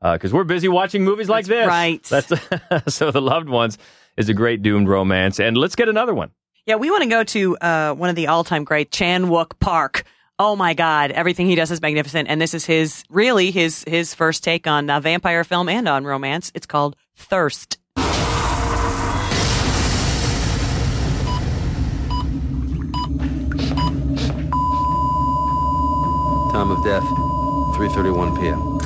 because 0.00 0.32
we're 0.32 0.44
busy 0.44 0.68
watching 0.68 1.04
movies 1.04 1.28
like 1.28 1.46
That's 1.46 2.28
this. 2.28 2.50
right. 2.50 2.68
That's 2.70 2.94
so 2.94 3.10
the 3.10 3.22
loved 3.22 3.48
ones 3.48 3.78
is 4.16 4.28
a 4.28 4.34
great 4.34 4.62
doomed 4.62 4.88
romance. 4.88 5.40
And 5.40 5.56
let's 5.56 5.74
get 5.74 5.88
another 5.88 6.14
one. 6.14 6.30
Yeah, 6.66 6.76
we 6.76 6.90
want 6.90 7.02
to 7.04 7.08
go 7.08 7.24
to 7.24 7.56
uh, 7.58 7.94
one 7.94 8.10
of 8.10 8.16
the 8.16 8.26
all-time 8.26 8.64
great 8.64 8.90
Chan 8.90 9.26
Wook 9.26 9.58
Park. 9.58 10.04
Oh 10.38 10.54
my 10.54 10.74
God, 10.74 11.12
everything 11.12 11.46
he 11.46 11.54
does 11.54 11.70
is 11.70 11.80
magnificent, 11.80 12.28
and 12.28 12.38
this 12.38 12.52
is 12.52 12.66
his 12.66 13.04
really 13.08 13.50
his 13.50 13.84
his 13.88 14.12
first 14.12 14.44
take 14.44 14.66
on 14.66 14.90
a 14.90 15.00
vampire 15.00 15.44
film 15.44 15.66
and 15.66 15.88
on 15.88 16.04
romance. 16.04 16.52
It's 16.54 16.66
called 16.66 16.94
Thirst. 17.16 17.78
Time 26.52 26.70
of 26.70 26.84
death, 26.84 27.02
3:31 27.78 28.38
p.m. 28.38 28.76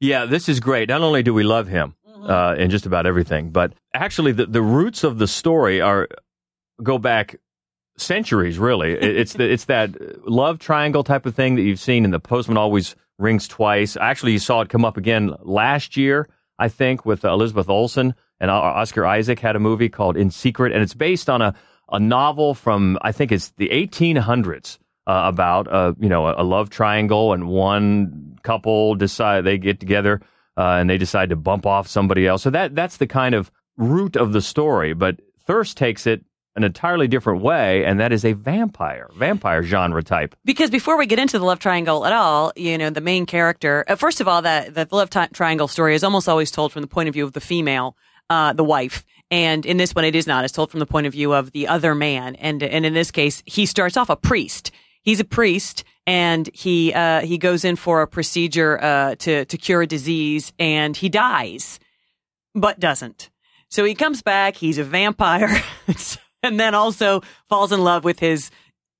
Yeah, 0.00 0.24
this 0.24 0.48
is 0.48 0.60
great. 0.60 0.88
Not 0.88 1.02
only 1.02 1.22
do 1.22 1.34
we 1.34 1.42
love 1.42 1.68
him 1.68 1.94
uh, 2.22 2.54
in 2.56 2.70
just 2.70 2.86
about 2.86 3.04
everything, 3.04 3.50
but 3.50 3.74
actually 3.92 4.32
the, 4.32 4.46
the 4.46 4.62
roots 4.62 5.04
of 5.04 5.18
the 5.18 5.26
story 5.26 5.82
are 5.82 6.08
go 6.82 6.98
back 6.98 7.36
centuries. 7.96 8.58
Really, 8.58 8.92
it's 8.92 9.34
the, 9.34 9.50
it's 9.50 9.66
that 9.66 10.28
love 10.28 10.58
triangle 10.58 11.04
type 11.04 11.26
of 11.26 11.34
thing 11.34 11.56
that 11.56 11.62
you've 11.62 11.80
seen 11.80 12.04
in 12.04 12.10
the 12.10 12.20
Postman 12.20 12.56
always 12.56 12.96
rings 13.18 13.48
twice. 13.48 13.96
Actually, 13.96 14.32
you 14.32 14.38
saw 14.38 14.60
it 14.60 14.68
come 14.68 14.84
up 14.84 14.96
again 14.96 15.34
last 15.40 15.96
year, 15.96 16.28
I 16.58 16.68
think, 16.68 17.04
with 17.04 17.24
Elizabeth 17.24 17.68
Olsen 17.68 18.14
and 18.40 18.50
Oscar 18.50 19.04
Isaac 19.04 19.40
had 19.40 19.56
a 19.56 19.60
movie 19.60 19.88
called 19.88 20.16
In 20.16 20.30
Secret, 20.30 20.72
and 20.72 20.82
it's 20.82 20.94
based 20.94 21.28
on 21.28 21.42
a 21.42 21.54
a 21.90 21.98
novel 21.98 22.54
from 22.54 22.98
I 23.02 23.12
think 23.12 23.32
it's 23.32 23.50
the 23.56 23.68
1800s 23.70 24.78
uh, 25.06 25.22
about 25.24 25.68
uh, 25.68 25.94
you 25.98 26.08
know 26.08 26.26
a, 26.26 26.42
a 26.42 26.44
love 26.44 26.70
triangle 26.70 27.32
and 27.32 27.48
one 27.48 28.38
couple 28.42 28.94
decide 28.94 29.44
they 29.44 29.58
get 29.58 29.80
together 29.80 30.20
uh, 30.56 30.76
and 30.78 30.88
they 30.88 30.98
decide 30.98 31.30
to 31.30 31.36
bump 31.36 31.66
off 31.66 31.88
somebody 31.88 32.26
else. 32.26 32.42
So 32.42 32.50
that 32.50 32.74
that's 32.74 32.98
the 32.98 33.06
kind 33.06 33.34
of 33.34 33.50
root 33.76 34.16
of 34.16 34.32
the 34.32 34.42
story. 34.42 34.92
But 34.92 35.20
Thirst 35.46 35.76
takes 35.76 36.06
it 36.06 36.24
an 36.58 36.64
entirely 36.64 37.08
different 37.08 37.40
way, 37.40 37.84
and 37.84 37.98
that 38.00 38.12
is 38.12 38.24
a 38.24 38.32
vampire 38.32 39.08
vampire 39.14 39.62
genre 39.62 40.02
type. 40.02 40.34
Because 40.44 40.70
before 40.70 40.98
we 40.98 41.06
get 41.06 41.18
into 41.18 41.38
the 41.38 41.44
love 41.44 41.60
triangle 41.60 42.04
at 42.04 42.12
all, 42.12 42.52
you 42.56 42.76
know, 42.76 42.90
the 42.90 43.00
main 43.00 43.26
character, 43.26 43.84
uh, 43.88 43.94
first 43.94 44.20
of 44.20 44.28
all, 44.28 44.42
that 44.42 44.74
the 44.74 44.86
love 44.90 45.08
ti- 45.08 45.28
triangle 45.32 45.68
story 45.68 45.94
is 45.94 46.04
almost 46.04 46.28
always 46.28 46.50
told 46.50 46.72
from 46.72 46.82
the 46.82 46.88
point 46.88 47.08
of 47.08 47.14
view 47.14 47.24
of 47.24 47.32
the 47.32 47.40
female, 47.40 47.96
uh, 48.28 48.52
the 48.52 48.64
wife. 48.64 49.04
And 49.30 49.64
in 49.64 49.76
this 49.76 49.94
one, 49.94 50.04
it 50.04 50.16
is 50.16 50.26
not. 50.26 50.44
It's 50.44 50.52
told 50.52 50.70
from 50.70 50.80
the 50.80 50.86
point 50.86 51.06
of 51.06 51.12
view 51.12 51.32
of 51.32 51.52
the 51.52 51.68
other 51.68 51.94
man. 51.94 52.34
And, 52.36 52.62
and 52.62 52.84
in 52.84 52.94
this 52.94 53.10
case, 53.10 53.42
he 53.46 53.66
starts 53.66 53.96
off 53.96 54.10
a 54.10 54.16
priest. 54.16 54.70
He's 55.02 55.20
a 55.20 55.24
priest 55.24 55.84
and 56.06 56.48
he, 56.52 56.92
uh, 56.92 57.20
he 57.20 57.38
goes 57.38 57.64
in 57.64 57.76
for 57.76 58.02
a 58.02 58.08
procedure, 58.08 58.82
uh, 58.82 59.14
to, 59.16 59.44
to 59.44 59.58
cure 59.58 59.82
a 59.82 59.86
disease 59.86 60.52
and 60.58 60.96
he 60.96 61.08
dies, 61.08 61.78
but 62.54 62.80
doesn't. 62.80 63.30
So 63.70 63.84
he 63.84 63.94
comes 63.94 64.22
back. 64.22 64.56
He's 64.56 64.78
a 64.78 64.84
vampire 64.84 65.62
and 66.42 66.58
then 66.58 66.74
also 66.74 67.22
falls 67.48 67.72
in 67.72 67.82
love 67.82 68.04
with 68.04 68.18
his, 68.18 68.50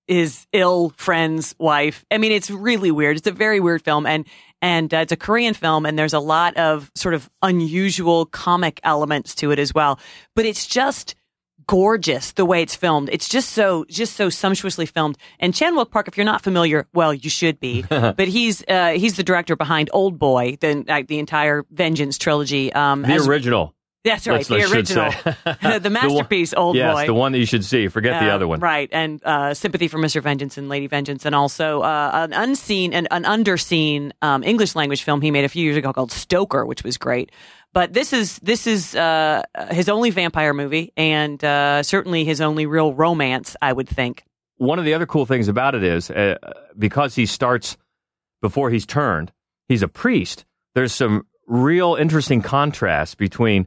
his 0.06 0.46
ill 0.52 0.92
friend's 0.96 1.54
wife. 1.58 2.04
I 2.10 2.18
mean, 2.18 2.32
it's 2.32 2.50
really 2.50 2.90
weird. 2.90 3.16
It's 3.16 3.26
a 3.26 3.32
very 3.32 3.60
weird 3.60 3.82
film, 3.82 4.06
and 4.06 4.26
and 4.60 4.92
uh, 4.92 4.98
it's 4.98 5.12
a 5.12 5.16
Korean 5.16 5.54
film, 5.54 5.86
and 5.86 5.98
there's 5.98 6.14
a 6.14 6.18
lot 6.20 6.56
of 6.56 6.90
sort 6.94 7.14
of 7.14 7.30
unusual 7.42 8.26
comic 8.26 8.80
elements 8.82 9.34
to 9.36 9.52
it 9.52 9.58
as 9.58 9.72
well. 9.72 10.00
But 10.34 10.46
it's 10.46 10.66
just 10.66 11.14
gorgeous 11.68 12.32
the 12.32 12.46
way 12.46 12.62
it's 12.62 12.74
filmed. 12.74 13.10
It's 13.12 13.28
just 13.28 13.50
so 13.50 13.84
just 13.88 14.16
so 14.16 14.30
sumptuously 14.30 14.86
filmed. 14.86 15.16
And 15.38 15.54
Chan 15.54 15.74
Wook 15.76 15.90
Park, 15.90 16.08
if 16.08 16.16
you're 16.16 16.24
not 16.24 16.42
familiar, 16.42 16.88
well, 16.94 17.14
you 17.14 17.30
should 17.30 17.60
be. 17.60 17.82
but 17.88 18.26
he's 18.26 18.64
uh, 18.66 18.92
he's 18.92 19.16
the 19.16 19.22
director 19.22 19.54
behind 19.54 19.90
Old 19.92 20.18
Boy, 20.18 20.56
the 20.60 20.84
uh, 20.88 21.02
the 21.06 21.18
entire 21.20 21.64
Vengeance 21.70 22.18
trilogy. 22.18 22.72
Um, 22.72 23.02
The 23.02 23.12
as- 23.12 23.28
original. 23.28 23.74
That's 24.04 24.26
right, 24.26 24.48
Let's- 24.48 24.70
the 24.70 24.76
original, 24.76 25.10
the 25.80 25.90
masterpiece, 25.90 26.54
Old 26.54 26.76
yes, 26.76 26.94
Boy. 26.94 27.06
the 27.06 27.14
one 27.14 27.32
that 27.32 27.38
you 27.38 27.46
should 27.46 27.64
see. 27.64 27.88
Forget 27.88 28.20
the 28.22 28.30
Uh, 28.30 28.34
other 28.34 28.46
one. 28.48 28.60
right? 28.60 28.88
And 28.92 29.20
uh, 29.24 29.54
sympathy 29.54 29.88
for 29.88 29.98
Mr. 29.98 30.22
Vengeance 30.22 30.56
and 30.56 30.68
Lady 30.68 30.86
Vengeance, 30.86 31.26
and 31.26 31.34
also 31.34 31.80
uh, 31.82 32.10
an 32.14 32.32
unseen 32.32 32.92
and 32.94 33.08
an 33.10 33.24
underseen 33.24 34.12
um, 34.22 34.42
English 34.44 34.74
language 34.76 35.02
film 35.02 35.20
he 35.20 35.30
made 35.30 35.44
a 35.44 35.48
few 35.48 35.64
years 35.64 35.76
ago 35.76 35.92
called 35.92 36.12
Stoker, 36.12 36.64
which 36.64 36.84
was 36.84 36.96
great. 36.96 37.32
But 37.74 37.92
this 37.92 38.12
is 38.12 38.38
this 38.38 38.66
is 38.66 38.94
uh, 38.94 39.42
his 39.70 39.88
only 39.88 40.10
vampire 40.10 40.54
movie, 40.54 40.92
and 40.96 41.42
uh, 41.44 41.82
certainly 41.82 42.24
his 42.24 42.40
only 42.40 42.66
real 42.66 42.94
romance, 42.94 43.56
I 43.60 43.72
would 43.72 43.88
think. 43.88 44.22
one 44.56 44.78
of 44.78 44.84
the 44.84 44.94
other 44.94 45.06
cool 45.06 45.26
things 45.26 45.48
about 45.48 45.74
it 45.74 45.82
is 45.84 46.10
uh, 46.10 46.36
because 46.78 47.14
he 47.14 47.26
starts 47.26 47.76
before 48.40 48.70
he's 48.70 48.86
turned, 48.86 49.32
he's 49.68 49.82
a 49.82 49.88
priest. 49.88 50.44
There's 50.74 50.94
some 50.94 51.26
real 51.46 51.94
interesting 51.96 52.40
contrast 52.42 53.18
between 53.18 53.66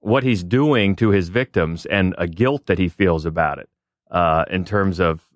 what 0.00 0.22
he's 0.22 0.42
doing 0.42 0.96
to 0.96 1.10
his 1.10 1.28
victims 1.28 1.86
and 1.86 2.14
a 2.18 2.26
guilt 2.26 2.66
that 2.66 2.78
he 2.78 2.88
feels 2.88 3.24
about 3.26 3.58
it. 3.58 3.68
Uh, 4.10 4.44
in 4.50 4.64
terms 4.64 4.98
of, 4.98 5.26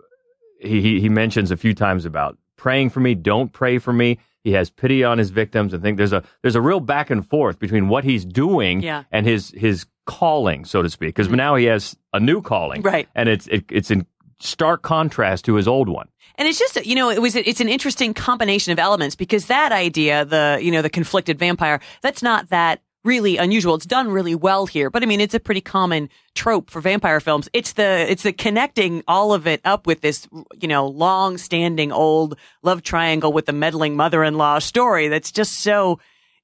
he, 0.60 1.00
he 1.00 1.08
mentions 1.08 1.50
a 1.50 1.56
few 1.56 1.74
times 1.74 2.04
about 2.04 2.36
praying 2.56 2.90
for 2.90 3.00
me, 3.00 3.14
don't 3.14 3.52
pray 3.52 3.78
for 3.78 3.92
me. 3.92 4.18
He 4.42 4.52
has 4.52 4.68
pity 4.70 5.04
on 5.04 5.16
his 5.18 5.30
victims, 5.30 5.72
and 5.72 5.82
think 5.82 5.96
there's 5.96 6.12
a 6.12 6.22
there's 6.42 6.54
a 6.56 6.60
real 6.60 6.80
back 6.80 7.08
and 7.08 7.26
forth 7.26 7.58
between 7.58 7.88
what 7.88 8.04
he's 8.04 8.24
doing 8.26 8.82
Yeah. 8.82 9.04
and 9.10 9.24
his 9.26 9.50
his 9.56 9.86
calling, 10.04 10.66
so 10.66 10.82
to 10.82 10.90
speak. 10.90 11.14
Because 11.14 11.30
now 11.30 11.54
he 11.54 11.64
has 11.64 11.96
a 12.12 12.20
new 12.20 12.42
calling, 12.42 12.82
Right. 12.82 13.08
And 13.14 13.28
it's 13.30 13.46
it, 13.46 13.64
it's 13.70 13.90
in 13.90 14.06
stark 14.40 14.82
contrast 14.82 15.46
to 15.46 15.54
his 15.54 15.66
old 15.66 15.88
one. 15.88 16.08
And 16.36 16.46
it's 16.48 16.58
just, 16.58 16.84
you 16.84 16.94
know, 16.94 17.08
it 17.08 17.22
was, 17.22 17.36
it's 17.36 17.60
an 17.60 17.68
interesting 17.68 18.12
combination 18.12 18.72
of 18.72 18.78
elements 18.80 19.14
because 19.14 19.46
that 19.46 19.70
idea, 19.72 20.24
the, 20.24 20.58
you 20.60 20.72
know, 20.72 20.82
the 20.82 20.90
conflicted 20.90 21.38
vampire, 21.38 21.80
that's 22.02 22.22
not 22.22 22.48
that 22.50 22.82
really 23.04 23.36
unusual. 23.36 23.74
It's 23.74 23.86
done 23.86 24.10
really 24.10 24.34
well 24.34 24.66
here, 24.66 24.90
but 24.90 25.02
I 25.02 25.06
mean, 25.06 25.20
it's 25.20 25.34
a 25.34 25.40
pretty 25.40 25.60
common 25.60 26.08
trope 26.34 26.70
for 26.70 26.80
vampire 26.80 27.20
films. 27.20 27.48
It's 27.52 27.72
the, 27.74 28.10
it's 28.10 28.22
the 28.22 28.32
connecting 28.32 29.02
all 29.06 29.32
of 29.32 29.46
it 29.46 29.60
up 29.64 29.86
with 29.86 30.00
this, 30.00 30.26
you 30.60 30.68
know, 30.68 30.86
long 30.86 31.38
standing 31.38 31.92
old 31.92 32.36
love 32.62 32.82
triangle 32.82 33.32
with 33.32 33.46
the 33.46 33.52
meddling 33.52 33.96
mother-in-law 33.96 34.60
story 34.60 35.08
that's 35.08 35.30
just 35.30 35.62
so, 35.62 36.00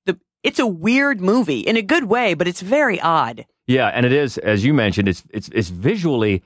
the, 0.07 0.19
it's 0.43 0.59
a 0.59 0.67
weird 0.67 1.21
movie 1.21 1.61
in 1.61 1.77
a 1.77 1.83
good 1.83 2.05
way, 2.05 2.35
but 2.35 2.47
it's 2.47 2.61
very 2.61 3.01
odd. 3.01 3.47
Yeah, 3.67 3.87
and 3.87 4.05
it 4.05 4.13
is, 4.13 4.37
as 4.39 4.65
you 4.65 4.75
mentioned, 4.75 5.07
it's 5.07 5.23
it's 5.31 5.49
it's 5.51 5.69
visually 5.69 6.43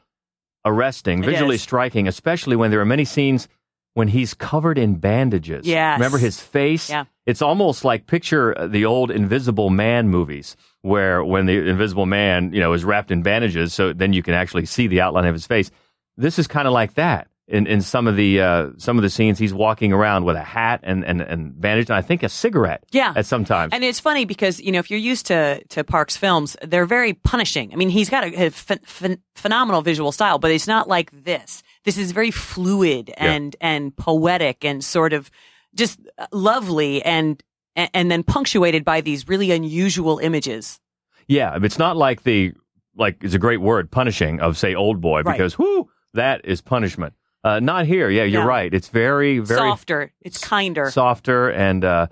arresting, 0.63 1.23
visually 1.23 1.57
striking, 1.57 2.07
especially 2.07 2.55
when 2.55 2.71
there 2.71 2.81
are 2.81 2.85
many 2.85 3.07
scenes 3.07 3.49
when 3.95 4.09
he's 4.09 4.35
covered 4.35 4.77
in 4.79 4.97
bandages. 4.97 5.67
Yes. 5.67 5.99
remember 5.99 6.19
his 6.19 6.41
face? 6.41 6.91
Yeah. 6.91 7.05
It's 7.27 7.41
almost 7.41 7.85
like 7.85 8.07
picture 8.07 8.57
uh, 8.59 8.67
the 8.67 8.85
old 8.85 9.11
Invisible 9.11 9.71
Man 9.71 10.09
movies, 10.09 10.57
where 10.83 11.25
when 11.25 11.47
the 11.47 11.69
Invisible 11.69 12.07
Man, 12.07 12.53
you 12.53 12.61
know, 12.61 12.75
is 12.75 12.85
wrapped 12.85 13.11
in 13.11 13.23
bandages, 13.23 13.73
so 13.73 13.93
then 13.93 14.13
you 14.13 14.23
can 14.23 14.35
actually 14.35 14.67
see 14.67 14.89
the 14.89 15.01
outline 15.01 15.25
of 15.25 15.35
his 15.35 15.47
face. 15.47 15.71
This 16.17 16.39
is 16.39 16.47
kind 16.47 16.69
of 16.69 16.75
like 16.75 16.95
that. 16.95 17.29
In, 17.47 17.67
in 17.67 17.83
some 17.83 18.07
of 18.07 18.17
the 18.17 18.41
uh, 18.41 18.71
some 18.79 18.97
of 18.97 19.03
the 19.03 19.11
scenes, 19.11 19.39
he's 19.39 19.53
walking 19.53 19.93
around 19.93 20.25
with 20.25 20.35
a 20.35 20.43
hat 20.43 20.81
and, 20.83 21.05
and, 21.05 21.21
and 21.21 21.61
bandage, 21.61 21.91
and 21.91 21.97
I 21.97 22.01
think 22.01 22.23
a 22.23 22.31
cigarette. 22.31 22.85
Yeah. 22.91 23.13
At 23.15 23.27
some 23.27 23.45
times. 23.45 23.75
And 23.75 23.85
it's 23.85 24.01
funny 24.01 24.25
because, 24.25 24.61
you 24.61 24.73
know, 24.73 24.79
if 24.79 24.91
you're 24.91 24.99
used 24.99 25.27
to, 25.27 25.63
to 25.65 25.85
Park's 25.85 26.17
films, 26.17 26.57
they're 26.63 26.87
very 26.87 27.13
punishing. 27.13 27.71
I 27.75 27.77
mean, 27.77 27.91
he's 27.91 28.09
got 28.09 28.25
a, 28.25 28.47
a 28.47 28.51
ph- 28.51 28.81
ph- 28.83 29.19
phenomenal 29.37 29.83
visual 29.83 30.11
style, 30.11 30.39
but 30.39 30.53
it's 30.53 30.67
not 30.67 30.89
like 30.89 31.11
this. 31.13 31.63
This 31.85 31.99
is 31.99 32.13
very 32.13 32.31
fluid 32.31 33.13
and, 33.17 33.55
and 33.61 33.95
poetic 33.97 34.65
and 34.65 34.83
sort 34.85 35.13
of 35.13 35.31
just 35.75 36.01
lovely 36.33 37.03
and, 37.03 37.43
and 37.77 38.11
then 38.11 38.23
punctuated 38.23 38.85
by 38.85 39.01
these 39.01 39.29
really 39.29 39.51
unusual 39.51 40.19
images. 40.19 40.81
Yeah, 41.29 41.59
it's 41.63 41.79
not 41.79 41.97
like 41.97 42.23
the 42.23 42.53
like 42.97 43.25
it's 43.25 43.35
a 43.35 43.39
great 43.39 43.61
word 43.61 43.91
punishing 43.91 44.41
of 44.41 44.57
say 44.57 44.75
old 44.75 45.01
boy 45.01 45.23
Right. 45.23 45.37
because 45.37 45.59
whoo 45.59 45.89
that 46.15 46.45
is 46.45 46.61
punishment. 46.61 47.15
Uh, 47.43 47.59
not 47.61 47.87
here. 47.87 48.09
Yeah, 48.09 48.23
you're 48.25 48.43
No. 48.43 48.49
right. 48.49 48.73
It's 48.73 48.89
very 48.89 49.39
very 49.41 49.59
Softer. 49.59 50.13
It's 50.21 50.39
kinder. 50.39 50.91
softer 50.91 51.51
and 51.51 51.85
uh, 51.85 52.07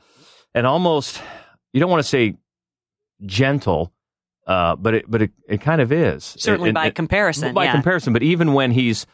and 0.54 0.66
almost 0.66 1.22
you 1.72 1.80
don't 1.80 1.90
want 1.90 2.02
to 2.02 2.08
say 2.08 2.34
gentle, 3.24 3.92
uh, 4.46 4.76
but 4.76 4.94
it 4.94 5.04
but 5.10 5.22
it, 5.22 5.30
it 5.48 5.60
kind 5.60 5.80
of 5.80 5.92
is 5.92 6.24
Certainly 6.38 6.70
And- 6.70 6.74
by 6.74 6.86
and- 6.86 6.94
comparison. 6.94 7.54
by 7.54 7.64
yeah. 7.64 7.72
comparison. 7.72 8.12
But 8.12 8.22
even 8.22 8.52
when 8.54 8.72
he's 8.72 9.06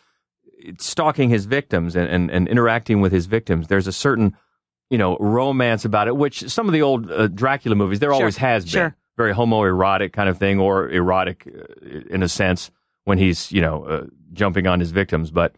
stalking 0.78 1.30
his 1.30 1.46
victims 1.46 1.96
and, 1.96 2.08
and, 2.08 2.30
and 2.30 2.48
interacting 2.48 3.00
with 3.00 3.12
his 3.12 3.26
victims, 3.26 3.68
there's 3.68 3.86
a 3.86 3.92
certain, 3.92 4.36
you 4.90 4.98
know, 4.98 5.16
romance 5.18 5.84
about 5.84 6.08
it, 6.08 6.16
which 6.16 6.48
some 6.48 6.66
of 6.66 6.72
the 6.72 6.82
old 6.82 7.10
uh, 7.10 7.26
Dracula 7.28 7.76
movies, 7.76 7.98
there 8.00 8.10
Sure, 8.10 8.14
always 8.20 8.36
has 8.36 8.64
been. 8.64 8.70
sure. 8.70 8.96
Very 9.16 9.34
homoerotic 9.34 10.12
kind 10.12 10.28
of 10.28 10.38
thing, 10.38 10.60
or 10.60 10.88
erotic 10.90 11.46
uh, 11.46 11.88
in 12.10 12.22
a 12.22 12.28
sense 12.28 12.70
when 13.04 13.18
he's, 13.18 13.50
you 13.50 13.60
know, 13.60 13.84
uh, 13.84 14.04
jumping 14.32 14.66
on 14.66 14.78
his 14.80 14.92
victims. 14.92 15.30
But 15.30 15.56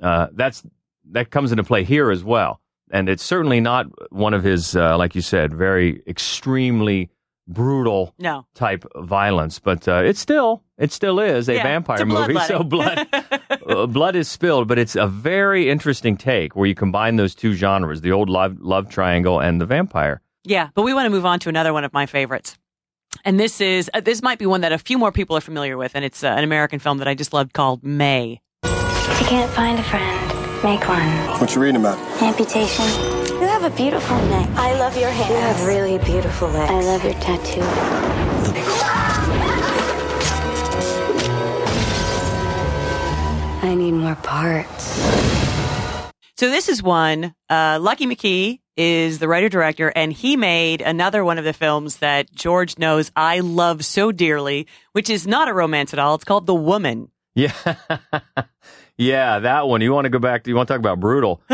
uh, 0.00 0.28
that's 0.32 0.62
that 1.10 1.30
comes 1.30 1.50
into 1.50 1.64
play 1.64 1.82
here 1.82 2.10
as 2.10 2.22
well. 2.22 2.60
And 2.92 3.08
it's 3.08 3.24
certainly 3.24 3.60
not 3.60 3.86
one 4.12 4.32
of 4.34 4.44
his, 4.44 4.76
uh, 4.76 4.96
like 4.96 5.14
you 5.14 5.22
said, 5.22 5.52
very 5.52 6.02
extremely 6.06 7.10
brutal 7.48 8.14
no. 8.18 8.46
type 8.54 8.84
violence, 8.96 9.58
but 9.58 9.88
uh, 9.88 10.02
it 10.04 10.16
still 10.16 10.62
it 10.80 10.90
still 10.90 11.20
is 11.20 11.48
a 11.48 11.54
Yeah, 11.54 11.62
vampire 11.62 12.02
a 12.02 12.06
movie. 12.06 12.34
So 12.48 12.64
blood 12.64 13.06
uh, 13.66 13.86
blood 13.86 14.16
is 14.16 14.26
spilled, 14.28 14.66
but 14.66 14.78
it's 14.78 14.96
a 14.96 15.06
very 15.06 15.70
interesting 15.70 16.16
take 16.16 16.56
where 16.56 16.66
you 16.66 16.74
combine 16.74 17.16
those 17.16 17.34
two 17.34 17.52
genres, 17.54 18.00
the 18.00 18.10
old 18.10 18.28
love 18.28 18.56
love 18.60 18.88
triangle 18.88 19.38
and 19.40 19.60
the 19.60 19.66
vampire. 19.66 20.20
Yeah, 20.42 20.70
but 20.74 20.82
we 20.82 20.94
want 20.94 21.06
to 21.06 21.10
move 21.10 21.26
on 21.26 21.38
to 21.40 21.48
another 21.48 21.72
one 21.72 21.84
of 21.84 21.92
my 21.92 22.06
favorites. 22.06 22.56
And 23.24 23.38
this 23.38 23.60
is 23.60 23.90
uh, 23.92 24.00
this 24.00 24.22
might 24.22 24.38
be 24.38 24.46
one 24.46 24.62
that 24.62 24.72
a 24.72 24.78
few 24.78 24.96
more 24.98 25.12
people 25.12 25.36
are 25.36 25.40
familiar 25.42 25.76
with, 25.76 25.92
and 25.94 26.04
it's 26.04 26.24
uh, 26.24 26.28
an 26.28 26.44
American 26.44 26.78
film 26.78 26.98
that 26.98 27.08
I 27.08 27.14
just 27.14 27.32
loved 27.32 27.52
called 27.52 27.84
May. 27.84 28.40
If 28.64 29.20
you 29.20 29.26
can't 29.26 29.50
find 29.52 29.78
a 29.78 29.82
friend, 29.82 30.62
make 30.64 30.88
one. 30.88 31.40
What 31.40 31.54
you 31.54 31.60
reading 31.60 31.80
about? 31.80 31.98
Amputation. 32.22 32.84
You 33.40 33.46
have 33.48 33.64
a 33.64 33.70
beautiful 33.70 34.16
neck. 34.28 34.48
I 34.56 34.78
love 34.78 34.96
your 34.96 35.10
hands. 35.10 35.30
You 35.30 35.36
have 35.36 35.66
really 35.66 35.98
beautiful 35.98 36.48
legs. 36.48 36.70
I 36.70 36.80
love 36.80 37.04
your 37.04 37.14
tattoo. 37.14 38.79
I 43.62 43.74
need 43.74 43.92
more 43.92 44.14
parts. 44.16 44.84
So 46.36 46.48
this 46.48 46.68
is 46.68 46.82
one. 46.82 47.34
Uh, 47.50 47.78
Lucky 47.80 48.06
McKee 48.06 48.60
is 48.76 49.18
the 49.18 49.28
writer 49.28 49.50
director, 49.50 49.92
and 49.94 50.10
he 50.10 50.36
made 50.36 50.80
another 50.80 51.22
one 51.22 51.36
of 51.36 51.44
the 51.44 51.52
films 51.52 51.98
that 51.98 52.32
George 52.32 52.78
knows 52.78 53.12
I 53.14 53.40
love 53.40 53.84
so 53.84 54.10
dearly, 54.10 54.66
which 54.92 55.10
is 55.10 55.26
not 55.26 55.48
a 55.48 55.52
romance 55.52 55.92
at 55.92 55.98
all. 55.98 56.14
It's 56.14 56.24
called 56.24 56.46
The 56.46 56.54
Woman. 56.54 57.10
Yeah, 57.36 57.52
yeah, 58.98 59.38
that 59.38 59.68
one. 59.68 59.80
You 59.80 59.92
want 59.92 60.04
to 60.06 60.10
go 60.10 60.18
back 60.18 60.42
to? 60.44 60.50
You 60.50 60.56
want 60.56 60.66
to 60.66 60.74
talk 60.74 60.80
about 60.80 60.98
brutal? 60.98 61.40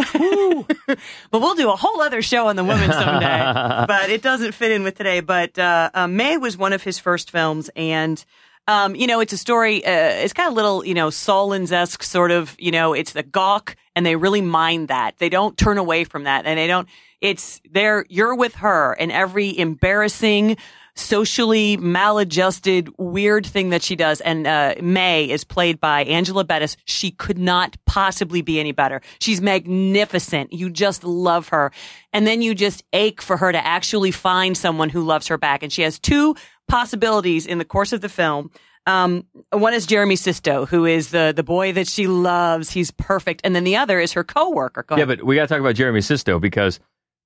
But 1.30 1.40
we'll 1.40 1.54
do 1.54 1.70
a 1.70 1.76
whole 1.76 2.00
other 2.00 2.22
show 2.22 2.46
on 2.46 2.56
The 2.56 2.64
Woman 2.64 2.90
someday. 2.90 3.84
but 3.88 4.08
it 4.08 4.22
doesn't 4.22 4.52
fit 4.52 4.70
in 4.70 4.84
with 4.84 4.96
today. 4.96 5.20
But 5.20 5.58
uh, 5.58 5.90
uh, 5.92 6.06
May 6.08 6.36
was 6.38 6.56
one 6.56 6.72
of 6.72 6.82
his 6.82 6.98
first 6.98 7.30
films, 7.30 7.68
and 7.76 8.25
um, 8.68 8.96
you 8.96 9.06
know, 9.06 9.20
it's 9.20 9.32
a 9.32 9.38
story. 9.38 9.85
Uh, 9.85 9.90
it's 9.90 10.32
got 10.32 10.50
a 10.50 10.54
little, 10.54 10.85
you 10.85 10.94
know, 10.94 11.08
Solondz 11.08 11.73
esque 11.73 12.02
sort 12.02 12.30
of. 12.30 12.56
You 12.58 12.73
know, 12.73 12.92
it's 12.94 13.12
the 13.12 13.23
gawk, 13.23 13.76
and 13.94 14.04
they 14.04 14.16
really 14.16 14.40
mind 14.40 14.88
that. 14.88 15.18
They 15.18 15.28
don't 15.28 15.56
turn 15.56 15.78
away 15.78 16.04
from 16.04 16.25
that, 16.25 16.46
and 16.46 16.58
they 16.58 16.66
don't. 16.66 16.88
It's 17.20 17.61
there. 17.70 18.04
You're 18.08 18.35
with 18.35 18.56
her, 18.56 18.92
and 18.99 19.12
every 19.12 19.56
embarrassing. 19.56 20.56
Socially 20.99 21.76
maladjusted, 21.76 22.88
weird 22.96 23.44
thing 23.44 23.68
that 23.68 23.82
she 23.82 23.96
does. 23.96 24.23
And 24.23 24.46
uh, 24.46 24.76
May 24.80 25.28
is 25.28 25.44
played 25.44 25.78
by 25.78 26.04
Angela 26.04 26.42
Bettis. 26.42 26.78
She 26.87 27.11
could 27.11 27.37
not 27.37 27.76
possibly 27.85 28.40
be 28.40 28.58
any 28.58 28.73
better. 28.73 29.02
She's 29.20 29.42
magnificent. 29.42 30.54
You 30.54 30.70
just 30.70 31.04
love 31.04 31.49
her. 31.49 31.70
And 32.14 32.26
then 32.26 32.40
you 32.40 32.54
just 32.54 32.82
ache 32.94 33.20
for 33.20 33.37
her 33.37 33.52
to 33.52 33.62
actually 33.62 34.11
find 34.11 34.56
someone 34.56 34.88
who 34.88 35.02
loves 35.02 35.26
her 35.26 35.37
back. 35.37 35.62
And 35.62 35.70
she 35.70 35.82
has 35.82 35.99
two 35.99 36.35
possibilities 36.68 37.46
in 37.46 37.58
the 37.58 37.64
course 37.64 37.92
of 37.92 38.00
the 38.00 38.08
film. 38.08 38.50
Um, 38.87 39.26
one 39.50 39.75
is 39.75 39.85
Jeremy 39.85 40.16
Sisto, 40.16 40.64
who 40.64 40.85
is 40.85 41.11
the, 41.11 41.32
the 41.35 41.42
boy 41.42 41.73
that 41.73 41.88
she 41.88 42.06
loves. 42.06 42.70
He's 42.70 42.92
perfect. 42.92 43.40
And 43.44 43.54
then 43.54 43.64
the 43.64 43.76
other 43.76 43.99
is 43.99 44.12
her 44.12 44.23
coworker. 44.23 44.85
Go 44.85 44.96
yeah, 44.96 45.04
ahead. 45.04 45.18
but 45.18 45.26
we 45.26 45.35
got 45.35 45.42
to 45.42 45.49
talk 45.49 45.61
about 45.61 45.75
Jeremy 45.75 46.00
Sisto 46.00 46.38
because 46.38 46.78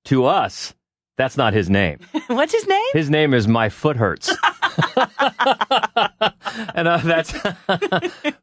to 0.05 0.25
us, 0.25 0.73
that's 1.17 1.37
not 1.37 1.53
his 1.53 1.69
name. 1.69 1.99
What's 2.27 2.53
his 2.53 2.67
name? 2.67 2.89
His 2.93 3.09
name 3.09 3.33
is 3.33 3.47
My 3.47 3.69
Foot 3.69 3.97
Hurts. 3.97 4.35
and 6.75 6.87
uh, 6.87 6.97
that's 6.97 7.33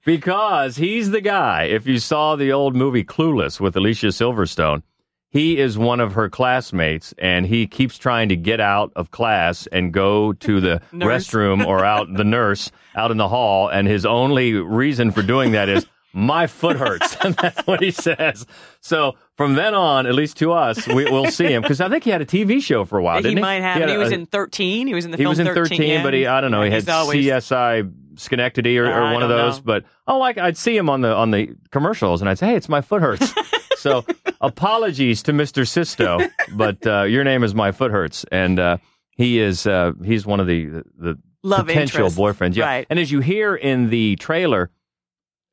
because 0.05 0.77
he's 0.77 1.11
the 1.11 1.21
guy. 1.21 1.65
If 1.65 1.87
you 1.87 1.99
saw 1.99 2.37
the 2.37 2.53
old 2.53 2.77
movie 2.77 3.05
Clueless 3.05 3.61
with 3.61 3.77
Alicia 3.77 4.09
Silverstone, 4.09 4.83
he 5.31 5.59
is 5.59 5.77
one 5.77 6.01
of 6.01 6.13
her 6.15 6.29
classmates 6.29 7.13
and 7.19 7.47
he 7.47 7.67
keeps 7.67 7.99
trying 7.99 8.29
to 8.31 8.37
get 8.37 8.61
out 8.61 8.93
of 8.97 9.11
class 9.11 9.67
and 9.69 9.93
go 9.93 10.33
to 10.35 10.61
the 10.61 10.81
restroom 10.93 11.67
or 11.67 11.85
out 11.85 12.13
the 12.15 12.25
nurse 12.39 12.71
out 12.97 13.11
in 13.11 13.17
the 13.17 13.29
hall. 13.29 13.69
And 13.69 13.87
his 13.87 14.07
only 14.07 14.55
reason 14.55 15.11
for 15.11 15.23
doing 15.23 15.53
that 15.53 15.69
is, 15.69 15.87
my 16.15 16.47
foot 16.47 16.77
hurts. 16.77 17.17
and 17.23 17.35
that's 17.37 17.67
what 17.67 17.83
he 17.83 17.91
says. 17.91 18.47
So 18.81 19.17
from 19.37 19.55
then 19.55 19.75
on, 19.75 20.07
at 20.07 20.15
least 20.15 20.39
to 20.39 20.53
us, 20.53 20.87
we, 20.89 21.05
will 21.05 21.31
see 21.31 21.47
him 21.47 21.63
because 21.63 21.81
I 21.81 21.89
think 21.89 22.05
he 22.05 22.11
had 22.11 22.23
a 22.23 22.27
TV 22.27 22.63
show 22.63 22.85
for 22.87 22.99
a 22.99 23.03
while. 23.03 23.19
he 23.19 23.25
didn't 23.25 23.37
he 23.37 23.43
might 23.43 23.61
have. 23.61 23.83
He, 23.83 23.91
he, 23.91 23.99
was 23.99 24.11
a- 24.11 24.15
in 24.15 24.27
13. 24.27 24.87
He 24.87 24.95
was 24.95 25.05
in 25.05 25.11
the 25.11 25.19
He 25.19 25.27
was 25.27 25.39
in 25.39 25.47
13, 25.47 25.83
yeah. 25.83 26.03
but 26.03 26.15
he, 26.15 26.27
I 26.27 26.41
don't 26.41 26.51
know. 26.51 26.63
He 26.63 26.71
had 26.71 26.89
always- 26.89 27.25
CSI 27.25 27.93
Schenectady 28.19 28.79
or, 28.79 28.87
or 28.87 29.13
one 29.13 29.23
of 29.23 29.29
those. 29.29 29.59
know. 29.59 29.63
But 29.65 29.85
oh, 30.09 30.19
like 30.19 30.39
I'd 30.39 30.57
see 30.57 30.77
him 30.77 30.91
on 30.91 31.03
the 31.03 31.15
on 31.15 31.31
the 31.31 31.55
commercials, 31.71 32.21
and 32.21 32.29
I'd 32.29 32.37
say, 32.37 32.47
"Hey, 32.47 32.57
it's 32.57 32.69
my 32.69 32.81
foot 32.81 33.01
hurts." 33.01 33.33
So 33.79 34.05
apologies 34.41 35.23
to 35.25 35.33
Mister 35.33 35.65
Sisto, 35.65 36.19
but 36.55 36.87
uh, 36.87 37.03
your 37.03 37.25
name 37.25 37.45
is 37.45 37.55
my 37.55 37.73
foot 37.73 37.91
hurts, 37.91 38.25
and 38.31 38.59
uh, 38.59 38.77
he 39.11 39.39
is 39.41 39.67
uh, 39.67 39.93
he's 40.05 40.27
one 40.27 40.41
of 40.41 40.47
the 40.47 40.67
the 40.99 41.19
Love 41.43 41.67
potential 41.67 42.07
interest. 42.07 42.19
boyfriends. 42.19 42.57
Yeah, 42.57 42.65
Right. 42.67 42.87
and 42.91 42.99
as 42.99 43.11
you 43.13 43.21
hear 43.21 43.55
in 43.55 43.91
the 43.91 44.17
trailer, 44.17 44.71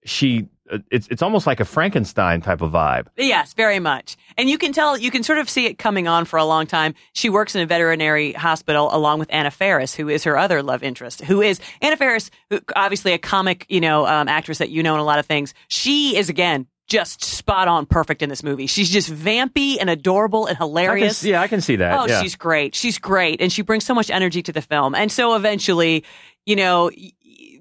she 0.03 0.48
uh, 0.72 0.79
it's 0.91 1.08
it's 1.10 1.22
almost 1.22 1.46
like 1.46 1.60
a 1.60 1.65
Frankenstein 1.65 2.41
type 2.41 2.62
of 2.62 2.72
vibe. 2.72 3.05
Yes, 3.17 3.53
very 3.53 3.79
much. 3.79 4.17
And 4.36 4.50
you 4.50 4.58
can 4.58 4.74
tell, 4.74 4.98
you 4.98 5.12
can 5.12 5.22
sort 5.22 5.38
of 5.38 5.48
see 5.48 5.67
it 5.67 5.77
coming 5.77 6.08
on 6.08 6.25
for 6.25 6.38
a 6.38 6.44
long 6.46 6.65
time. 6.65 6.96
She 7.13 7.29
works 7.29 7.53
in 7.55 7.62
a 7.62 7.67
veterinary 7.67 8.34
hospital 8.34 8.89
along 8.91 9.20
with 9.20 9.29
Anna 9.32 9.51
Faris, 9.51 9.94
who 9.94 10.10
is 10.10 10.24
her 10.24 10.38
other 10.39 10.63
love 10.63 10.82
interest, 10.84 11.22
who 11.24 11.41
is 11.44 11.60
Anna 11.82 11.98
Faris, 11.98 12.32
who, 12.50 12.60
obviously 12.75 13.13
a 13.13 13.20
comic, 13.20 13.67
you 13.70 13.79
know, 13.79 14.08
um, 14.08 14.27
actress 14.27 14.58
that 14.58 14.70
you 14.72 14.82
know 14.82 14.96
in 14.96 15.00
a 15.00 15.03
lot 15.05 15.20
of 15.20 15.27
things. 15.27 15.53
She 15.67 16.17
is 16.17 16.29
again 16.29 16.65
just 16.88 17.24
spot 17.24 17.68
on 17.68 17.86
perfect 17.86 18.22
in 18.22 18.30
this 18.30 18.44
movie. 18.44 18.68
She's 18.68 18.89
just 18.89 19.12
vampy 19.12 19.77
and 19.80 19.89
adorable 19.89 20.46
and 20.46 20.56
I 20.58 20.60
can, 20.60 20.68
hilarious. 20.68 21.24
yeah, 21.24 21.42
I 21.42 21.48
can 21.48 21.62
see 21.62 21.77
that. 21.77 22.00
Oh, 22.00 22.06
yeah. 22.08 22.22
she's 22.22 22.36
great. 22.36 22.75
She's 22.75 23.00
great. 23.00 23.42
And 23.42 23.51
she 23.51 23.62
brings 23.63 23.86
so 23.86 23.94
much 23.94 24.10
energy 24.10 24.44
to 24.44 24.51
the 24.51 24.62
film. 24.62 24.94
And 24.94 25.12
so 25.12 25.36
eventually, 25.36 26.04
you 26.46 26.56
know, 26.56 26.92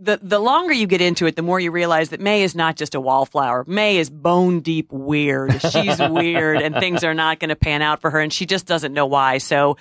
the, 0.01 0.21
the 0.23 0.39
longer 0.39 0.75
you 0.75 0.87
get 0.87 1.01
into 1.01 1.27
it, 1.27 1.37
the 1.37 1.43
more 1.43 1.59
you 1.59 1.71
realize 1.71 2.11
that 2.11 2.21
May 2.21 2.43
is 2.43 2.55
not 2.55 2.77
just 2.77 2.95
a 2.95 3.01
wallflower. 3.01 3.65
May 3.67 3.97
is 3.97 4.11
bone 4.11 4.61
deep 4.61 4.93
weird. 4.93 5.61
She's 5.63 5.99
weird 6.11 6.61
and 6.61 6.75
things 6.75 7.03
are 7.03 7.15
not 7.15 7.41
going 7.41 7.49
to 7.49 7.57
pan 7.57 7.81
out 7.81 8.03
for 8.03 8.11
her. 8.11 8.21
And 8.21 8.33
she 8.33 8.45
just 8.45 8.67
doesn't 8.67 8.93
know 8.93 9.07
why. 9.07 9.39
So 9.39 9.79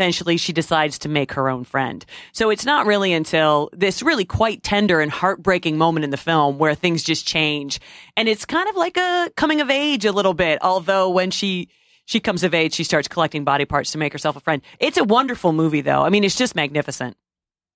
eventually 0.00 0.38
she 0.38 0.54
decides 0.54 0.98
to 1.00 1.10
make 1.10 1.32
her 1.32 1.50
own 1.50 1.62
friend. 1.62 2.06
So 2.32 2.48
it's 2.48 2.64
not 2.64 2.86
really 2.86 3.12
until 3.12 3.68
this 3.74 4.02
really 4.02 4.24
quite 4.24 4.62
tender 4.62 4.98
and 4.98 5.12
heartbreaking 5.12 5.76
moment 5.76 6.04
in 6.04 6.10
the 6.10 6.16
film 6.16 6.56
where 6.56 6.74
things 6.74 7.02
just 7.02 7.26
change. 7.26 7.80
And 8.16 8.26
it's 8.26 8.46
kind 8.46 8.66
of 8.70 8.76
like 8.76 8.96
a 8.96 9.30
coming 9.36 9.60
of 9.60 9.68
age 9.68 10.06
a 10.06 10.12
little 10.12 10.32
bit. 10.32 10.58
Although 10.62 11.10
when 11.10 11.30
she, 11.30 11.68
she 12.06 12.18
comes 12.18 12.42
of 12.44 12.54
age, 12.54 12.72
she 12.72 12.82
starts 12.82 13.08
collecting 13.08 13.44
body 13.44 13.66
parts 13.66 13.92
to 13.92 13.98
make 13.98 14.14
herself 14.14 14.36
a 14.36 14.40
friend. 14.40 14.62
It's 14.78 14.96
a 14.96 15.04
wonderful 15.04 15.52
movie 15.52 15.82
though. 15.82 16.02
I 16.02 16.08
mean, 16.08 16.24
it's 16.24 16.36
just 16.36 16.56
magnificent. 16.56 17.18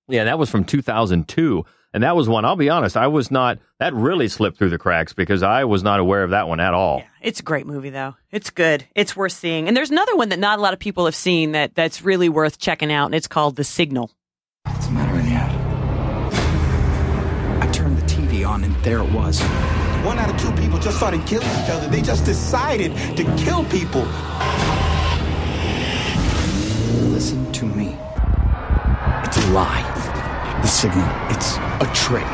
Yeah, 0.07 0.23
that 0.23 0.39
was 0.39 0.49
from 0.49 0.65
2002. 0.65 1.63
And 1.95 2.03
that 2.03 2.13
was 2.13 2.27
one, 2.27 2.43
I'll 2.43 2.57
be 2.57 2.69
honest, 2.69 2.97
I 2.97 3.07
was 3.07 3.31
not, 3.31 3.57
that 3.79 3.93
really 3.93 4.27
slipped 4.27 4.57
through 4.57 4.71
the 4.71 4.77
cracks 4.77 5.13
because 5.13 5.41
I 5.43 5.63
was 5.63 5.81
not 5.81 6.01
aware 6.01 6.25
of 6.25 6.31
that 6.31 6.49
one 6.49 6.59
at 6.59 6.73
all. 6.73 6.97
Yeah, 6.97 7.07
it's 7.21 7.39
a 7.39 7.43
great 7.43 7.65
movie 7.65 7.89
though. 7.89 8.15
It's 8.31 8.49
good. 8.49 8.85
It's 8.95 9.15
worth 9.15 9.31
seeing. 9.31 9.69
And 9.69 9.77
there's 9.77 9.91
another 9.91 10.13
one 10.17 10.27
that 10.27 10.39
not 10.39 10.59
a 10.59 10.61
lot 10.61 10.73
of 10.73 10.79
people 10.79 11.05
have 11.05 11.15
seen 11.15 11.53
that 11.53 11.73
that's 11.73 12.01
really 12.01 12.27
worth 12.27 12.59
checking 12.59 12.91
out 12.91 13.05
and 13.05 13.15
it's 13.15 13.29
called 13.29 13.55
The 13.55 13.63
Signal. 13.63 14.11
What's 14.63 14.87
the 14.87 14.91
matter 14.91 15.13
with 15.15 15.25
you? 15.25 15.37
I 17.65 17.71
turned 17.71 17.97
the 17.97 18.05
TV 18.05 18.45
on 18.45 18.65
and 18.65 18.75
there 18.83 18.99
it 18.99 19.09
was. 19.13 19.39
One 20.03 20.19
out 20.19 20.29
of 20.29 20.37
two 20.37 20.51
people 20.61 20.77
just 20.79 20.97
started 20.97 21.25
killing 21.25 21.47
each 21.47 21.69
other. 21.69 21.87
They 21.87 22.01
just 22.01 22.25
decided 22.25 22.93
to 23.15 23.23
kill 23.37 23.63
people. 23.69 24.01
Listen 27.09 27.49
to 27.53 27.65
me. 27.65 27.97
It's 29.23 29.37
a 29.37 29.51
lie. 29.51 29.94
The 30.65 30.71
signal, 30.71 31.07
it's 31.29 31.57
a 31.57 31.91
trick. 31.93 32.25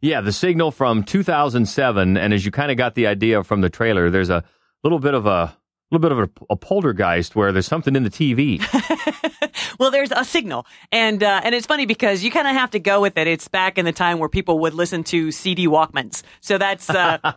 Yeah, 0.00 0.20
the 0.20 0.32
signal 0.32 0.72
from 0.72 1.04
2007. 1.04 2.16
And 2.16 2.34
as 2.34 2.44
you 2.44 2.50
kind 2.50 2.72
of 2.72 2.76
got 2.76 2.96
the 2.96 3.06
idea 3.06 3.44
from 3.44 3.60
the 3.60 3.70
trailer, 3.70 4.10
there's 4.10 4.28
a 4.28 4.42
little 4.82 4.98
bit 4.98 5.14
of 5.14 5.24
a, 5.24 5.56
little 5.92 6.02
bit 6.02 6.10
of 6.10 6.18
a, 6.18 6.30
a 6.50 6.56
poltergeist 6.56 7.36
where 7.36 7.52
there's 7.52 7.68
something 7.68 7.94
in 7.94 8.02
the 8.02 8.10
TV. 8.10 8.60
Well, 9.78 9.90
there's 9.90 10.12
a 10.12 10.24
signal, 10.24 10.66
and 10.90 11.22
uh, 11.22 11.40
and 11.44 11.54
it's 11.54 11.66
funny 11.66 11.86
because 11.86 12.22
you 12.24 12.30
kind 12.30 12.48
of 12.48 12.54
have 12.54 12.70
to 12.70 12.78
go 12.78 13.00
with 13.00 13.18
it. 13.18 13.26
It's 13.26 13.48
back 13.48 13.78
in 13.78 13.84
the 13.84 13.92
time 13.92 14.18
where 14.18 14.28
people 14.28 14.58
would 14.60 14.74
listen 14.74 15.04
to 15.04 15.30
CD 15.30 15.66
Walkmans, 15.66 16.22
so 16.40 16.56
that's 16.56 16.88
uh, 16.88 17.18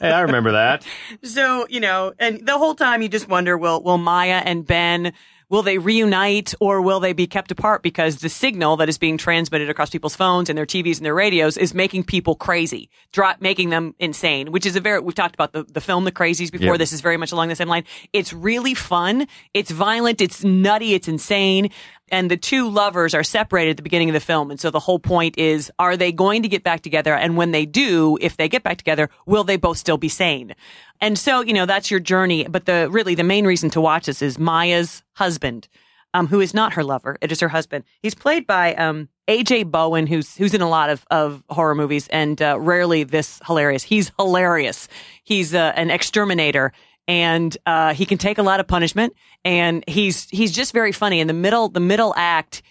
hey, 0.00 0.10
I 0.10 0.20
remember 0.20 0.52
that. 0.52 0.86
so 1.22 1.66
you 1.68 1.80
know, 1.80 2.12
and 2.18 2.46
the 2.46 2.56
whole 2.56 2.74
time 2.74 3.02
you 3.02 3.08
just 3.08 3.28
wonder, 3.28 3.58
will 3.58 3.82
will 3.82 3.98
Maya 3.98 4.42
and 4.44 4.66
Ben 4.66 5.12
will 5.52 5.62
they 5.62 5.76
reunite 5.76 6.54
or 6.60 6.80
will 6.80 6.98
they 6.98 7.12
be 7.12 7.26
kept 7.26 7.50
apart 7.50 7.82
because 7.82 8.16
the 8.16 8.28
signal 8.30 8.78
that 8.78 8.88
is 8.88 8.96
being 8.96 9.18
transmitted 9.18 9.68
across 9.68 9.90
people's 9.90 10.16
phones 10.16 10.48
and 10.48 10.56
their 10.56 10.64
TVs 10.64 10.96
and 10.96 11.04
their 11.04 11.14
radios 11.14 11.58
is 11.58 11.74
making 11.74 12.02
people 12.04 12.34
crazy, 12.34 12.88
dro- 13.12 13.34
making 13.38 13.68
them 13.68 13.94
insane, 13.98 14.50
which 14.50 14.64
is 14.64 14.76
a 14.76 14.80
very, 14.80 14.98
we've 14.98 15.14
talked 15.14 15.34
about 15.34 15.52
the, 15.52 15.64
the 15.64 15.82
film, 15.82 16.04
The 16.04 16.10
Crazies 16.10 16.50
before. 16.50 16.68
Yep. 16.68 16.78
This 16.78 16.92
is 16.94 17.02
very 17.02 17.18
much 17.18 17.32
along 17.32 17.48
the 17.48 17.54
same 17.54 17.68
line. 17.68 17.84
It's 18.14 18.32
really 18.32 18.72
fun. 18.72 19.28
It's 19.52 19.70
violent. 19.70 20.22
It's 20.22 20.42
nutty. 20.42 20.94
It's 20.94 21.06
insane. 21.06 21.70
And 22.12 22.30
the 22.30 22.36
two 22.36 22.68
lovers 22.68 23.14
are 23.14 23.24
separated 23.24 23.70
at 23.70 23.76
the 23.78 23.82
beginning 23.82 24.10
of 24.10 24.12
the 24.12 24.20
film. 24.20 24.50
And 24.50 24.60
so 24.60 24.70
the 24.70 24.78
whole 24.78 24.98
point 24.98 25.38
is, 25.38 25.72
are 25.78 25.96
they 25.96 26.12
going 26.12 26.42
to 26.42 26.48
get 26.48 26.62
back 26.62 26.82
together? 26.82 27.14
And 27.14 27.38
when 27.38 27.52
they 27.52 27.64
do, 27.64 28.18
if 28.20 28.36
they 28.36 28.50
get 28.50 28.62
back 28.62 28.76
together, 28.76 29.08
will 29.24 29.44
they 29.44 29.56
both 29.56 29.78
still 29.78 29.96
be 29.96 30.10
sane? 30.10 30.54
And 31.00 31.18
so, 31.18 31.40
you 31.40 31.54
know, 31.54 31.64
that's 31.64 31.90
your 31.90 32.00
journey. 32.00 32.44
But 32.44 32.66
the 32.66 32.88
really 32.90 33.14
the 33.14 33.24
main 33.24 33.46
reason 33.46 33.70
to 33.70 33.80
watch 33.80 34.06
this 34.06 34.20
is 34.20 34.38
Maya's 34.38 35.02
husband, 35.14 35.68
um, 36.12 36.26
who 36.26 36.40
is 36.40 36.52
not 36.52 36.74
her 36.74 36.84
lover. 36.84 37.16
It 37.22 37.32
is 37.32 37.40
her 37.40 37.48
husband. 37.48 37.84
He's 38.02 38.14
played 38.14 38.46
by 38.46 38.74
um, 38.74 39.08
AJ 39.26 39.70
Bowen, 39.70 40.06
who's 40.06 40.36
who's 40.36 40.52
in 40.52 40.60
a 40.60 40.68
lot 40.68 40.90
of, 40.90 41.06
of 41.10 41.42
horror 41.48 41.74
movies 41.74 42.08
and 42.08 42.40
uh, 42.42 42.60
rarely 42.60 43.04
this 43.04 43.40
hilarious. 43.46 43.82
He's 43.82 44.12
hilarious. 44.18 44.86
He's 45.24 45.54
uh, 45.54 45.72
an 45.76 45.90
exterminator 45.90 46.72
and 47.08 47.56
uh, 47.66 47.94
he 47.94 48.06
can 48.06 48.18
take 48.18 48.38
a 48.38 48.42
lot 48.42 48.60
of 48.60 48.66
punishment 48.66 49.14
and 49.44 49.84
he's 49.88 50.28
he's 50.30 50.52
just 50.52 50.72
very 50.72 50.92
funny. 50.92 51.20
In 51.20 51.26
the 51.26 51.32
middle, 51.32 51.68
the 51.68 51.80
middle 51.80 52.14
act 52.16 52.62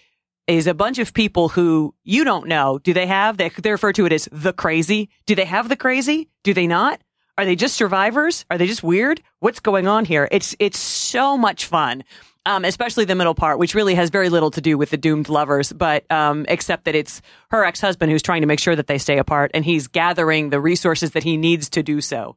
is 0.46 0.66
a 0.66 0.74
bunch 0.74 0.98
of 0.98 1.14
people 1.14 1.48
who 1.48 1.94
you 2.04 2.24
don't 2.24 2.48
know. 2.48 2.78
Do 2.78 2.92
they 2.92 3.06
have? 3.06 3.36
They, 3.36 3.48
they 3.50 3.70
refer 3.70 3.92
to 3.92 4.06
it 4.06 4.12
as 4.12 4.28
the 4.32 4.52
crazy. 4.52 5.08
Do 5.26 5.34
they 5.34 5.44
have 5.44 5.68
the 5.68 5.76
crazy? 5.76 6.28
Do 6.42 6.54
they 6.54 6.66
not? 6.66 7.00
Are 7.38 7.44
they 7.44 7.56
just 7.56 7.76
survivors? 7.76 8.44
Are 8.50 8.58
they 8.58 8.66
just 8.66 8.82
weird? 8.82 9.22
What's 9.40 9.60
going 9.60 9.86
on 9.86 10.04
here? 10.04 10.28
It's 10.30 10.54
it's 10.58 10.78
so 10.78 11.38
much 11.38 11.66
fun. 11.66 12.04
Um, 12.44 12.64
especially 12.64 13.04
the 13.04 13.14
middle 13.14 13.36
part, 13.36 13.60
which 13.60 13.72
really 13.72 13.94
has 13.94 14.10
very 14.10 14.28
little 14.28 14.50
to 14.50 14.60
do 14.60 14.76
with 14.76 14.90
the 14.90 14.96
doomed 14.96 15.28
lovers, 15.28 15.72
but 15.72 16.10
um, 16.10 16.44
except 16.48 16.86
that 16.86 16.96
it's 16.96 17.22
her 17.52 17.64
ex 17.64 17.80
husband 17.80 18.10
who's 18.10 18.20
trying 18.20 18.40
to 18.40 18.48
make 18.48 18.58
sure 18.58 18.74
that 18.74 18.88
they 18.88 18.98
stay 18.98 19.18
apart, 19.18 19.52
and 19.54 19.64
he's 19.64 19.86
gathering 19.86 20.50
the 20.50 20.60
resources 20.60 21.12
that 21.12 21.22
he 21.22 21.36
needs 21.36 21.70
to 21.70 21.84
do 21.84 22.00
so. 22.00 22.36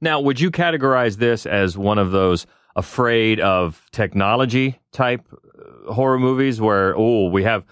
Now, 0.00 0.20
would 0.20 0.40
you 0.40 0.50
categorize 0.50 1.16
this 1.16 1.46
as 1.46 1.76
one 1.78 1.98
of 1.98 2.10
those 2.10 2.46
afraid 2.74 3.40
of 3.40 3.82
technology 3.92 4.78
type 4.92 5.22
uh, 5.32 5.92
horror 5.92 6.18
movies 6.18 6.60
where, 6.60 6.94
oh, 6.96 7.28
we 7.28 7.44
have, 7.44 7.64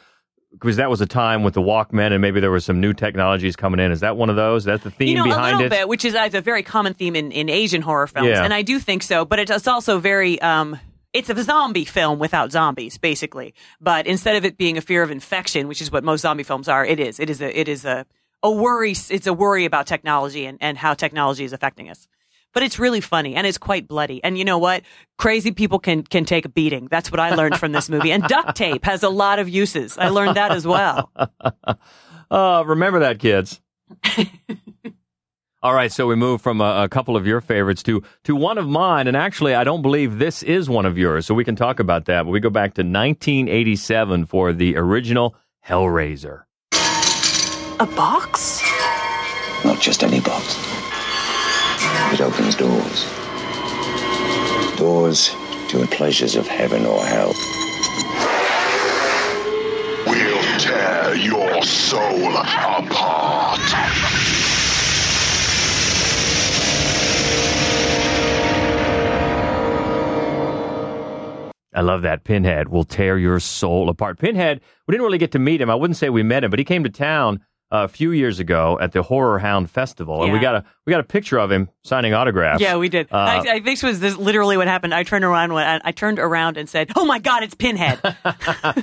because 0.53 0.77
that 0.77 0.89
was 0.89 1.01
a 1.03 1.07
time 1.07 1.43
with 1.43 1.53
the 1.53 1.61
Walkman 1.61 2.13
and 2.13 2.23
maybe 2.23 2.41
there 2.41 2.51
was 2.51 2.65
some 2.65 2.81
new 2.81 2.95
technologies 2.95 3.57
coming 3.57 3.81
in. 3.81 3.93
Is 3.93 4.01
that 4.01 4.17
one 4.17 4.31
of 4.31 4.37
those? 4.37 4.65
That's 4.65 4.83
the 4.83 4.91
theme 4.91 5.09
you 5.09 5.15
know, 5.17 5.25
behind 5.25 5.57
a 5.57 5.59
little 5.59 5.67
it? 5.67 5.71
bit, 5.81 5.89
which 5.89 6.05
is 6.07 6.15
a 6.15 6.41
very 6.41 6.63
common 6.63 6.95
theme 6.95 7.15
in, 7.15 7.33
in 7.33 7.51
Asian 7.51 7.83
horror 7.83 8.07
films, 8.07 8.29
Yeah. 8.29 8.45
and 8.45 8.55
I 8.55 8.63
do 8.63 8.79
think 8.79 9.03
so. 9.03 9.27
But 9.27 9.41
it's, 9.41 9.51
it's 9.51 9.69
also 9.69 9.99
very, 9.99 10.41
um, 10.41 10.79
it's 11.13 11.29
a 11.29 11.43
zombie 11.43 11.85
film 11.85 12.19
without 12.19 12.51
zombies, 12.51 12.97
basically. 12.97 13.55
But 13.81 14.07
instead 14.07 14.37
of 14.37 14.45
it 14.45 14.57
being 14.57 14.79
a 14.79 14.81
fear 14.81 15.03
of 15.03 15.11
infection, 15.11 15.69
which 15.69 15.83
is 15.83 15.93
what 15.93 16.03
most 16.03 16.23
zombie 16.23 16.45
films 16.45 16.69
are, 16.69 16.87
it 16.87 16.99
is. 16.99 17.21
It 17.21 17.29
is 17.29 17.43
a, 17.43 17.61
it 17.61 17.69
is 17.69 17.85
a, 17.85 18.07
a 18.45 18.51
worry. 18.51 18.93
It's 18.93 19.27
a 19.27 19.33
worry 19.33 19.65
about 19.65 19.89
technology 19.89 20.47
and, 20.47 20.59
and 20.61 20.79
how 20.79 20.95
technology 20.95 21.45
is 21.45 21.53
affecting 21.53 21.89
us. 21.89 22.07
But 22.53 22.63
it's 22.63 22.79
really 22.79 23.01
funny 23.01 23.35
and 23.35 23.49
it's 23.49 23.59
quite 23.59 23.89
bloody. 23.89 24.23
And 24.23 24.39
you 24.39 24.45
know 24.45 24.59
what? 24.59 24.83
Crazy 25.19 25.51
people 25.51 25.81
can 25.81 26.05
can 26.05 26.25
take 26.25 26.45
a 26.45 26.49
beating. 26.49 26.87
That's 26.89 27.11
what 27.11 27.19
I 27.19 27.35
learned 27.35 27.59
from 27.59 27.73
this 27.73 27.89
movie. 27.89 28.13
And 28.13 28.23
duct 28.29 28.55
tape 28.55 28.85
has 28.85 29.03
a 29.03 29.09
lot 29.09 29.41
of 29.41 29.49
uses. 29.49 29.99
I 29.99 30.11
learned 30.11 30.37
that 30.37 30.53
as 30.53 30.65
well. 30.65 31.11
Uh, 32.31 32.65
remember 32.67 33.01
that, 33.01 33.21
kids. 33.21 33.61
All 35.63 35.75
right, 35.75 35.93
so 35.93 36.07
we 36.07 36.17
move 36.17 36.43
from 36.43 36.61
a, 36.61 36.85
a 36.85 36.89
couple 36.89 37.17
of 37.17 37.27
your 37.27 37.41
favorites 37.41 37.83
to 37.85 38.03
to 38.25 38.35
one 38.35 38.59
of 38.59 38.67
mine, 38.67 39.07
and 39.07 39.17
actually, 39.17 39.55
I 39.55 39.63
don't 39.63 39.83
believe 39.83 40.19
this 40.19 40.43
is 40.43 40.69
one 40.69 40.85
of 40.85 40.99
yours, 40.99 41.27
so 41.27 41.35
we 41.35 41.45
can 41.45 41.55
talk 41.55 41.79
about 41.79 42.07
that. 42.07 42.25
But 42.25 42.31
we 42.31 42.41
go 42.41 42.51
back 42.51 42.75
to 42.75 42.83
1987 42.83 44.27
for 44.27 44.53
the 44.53 44.77
original 44.77 45.37
Hellraiser. 45.65 46.45
A 47.81 47.87
box? 47.87 48.63
Not 49.65 49.81
just 49.81 50.05
any 50.05 50.21
box. 50.21 50.57
It 52.13 52.21
opens 52.21 52.55
doors. 52.55 53.05
Doors 54.77 55.35
to 55.71 55.79
the 55.79 55.89
pleasures 55.91 56.37
of 56.37 56.47
heaven 56.47 56.87
or 56.87 57.05
hell. 57.05 57.35
We'll 60.07 60.59
tear 60.61 61.17
your 61.17 61.63
soul 61.63 62.37
apart. 62.37 63.61
I 71.75 71.81
love 71.81 72.03
that. 72.03 72.23
Pinhead 72.23 72.69
will 72.69 72.85
tear 72.85 73.19
your 73.19 73.41
soul 73.41 73.89
apart. 73.89 74.21
Pinhead, 74.21 74.61
we 74.87 74.93
didn't 74.93 75.05
really 75.05 75.19
get 75.19 75.33
to 75.33 75.41
meet 75.41 75.61
him. 75.61 75.71
I 75.71 75.75
wouldn't 75.75 75.97
say 75.97 76.09
we 76.09 76.23
met 76.23 76.45
him, 76.45 76.51
but 76.51 76.61
he 76.61 76.65
came 76.65 76.85
to 76.85 76.91
town 76.91 77.41
a 77.83 77.89
few 77.89 78.13
years 78.13 78.39
ago 78.39 78.79
at 78.81 78.93
the 78.93 79.03
Horror 79.03 79.39
Hound 79.41 79.69
Festival, 79.71 80.23
and 80.23 80.33
we 80.33 80.39
got 80.39 80.55
a 80.55 80.65
we 80.87 80.91
got 80.93 81.01
a 81.01 81.05
picture 81.05 81.39
of 81.39 81.51
him 81.51 81.69
signing 81.83 82.15
autographs. 82.15 82.61
Yeah, 82.61 82.77
we 82.77 82.89
did. 82.89 83.09
Uh, 83.11 83.17
I, 83.17 83.39
I 83.55 83.59
this 83.61 83.83
was 83.83 84.01
this 84.01 84.17
literally 84.17 84.57
what 84.57 84.69
happened. 84.69 84.95
I 84.95 85.03
turned 85.03 85.25
around 85.25 85.53
when 85.53 85.81
I 85.85 85.91
turned 85.93 86.19
around 86.19 86.57
and 86.57 86.69
said, 86.69 86.93
"Oh 86.95 87.05
my 87.05 87.19
God, 87.19 87.43
it's 87.43 87.55
Pinhead!" 87.55 87.99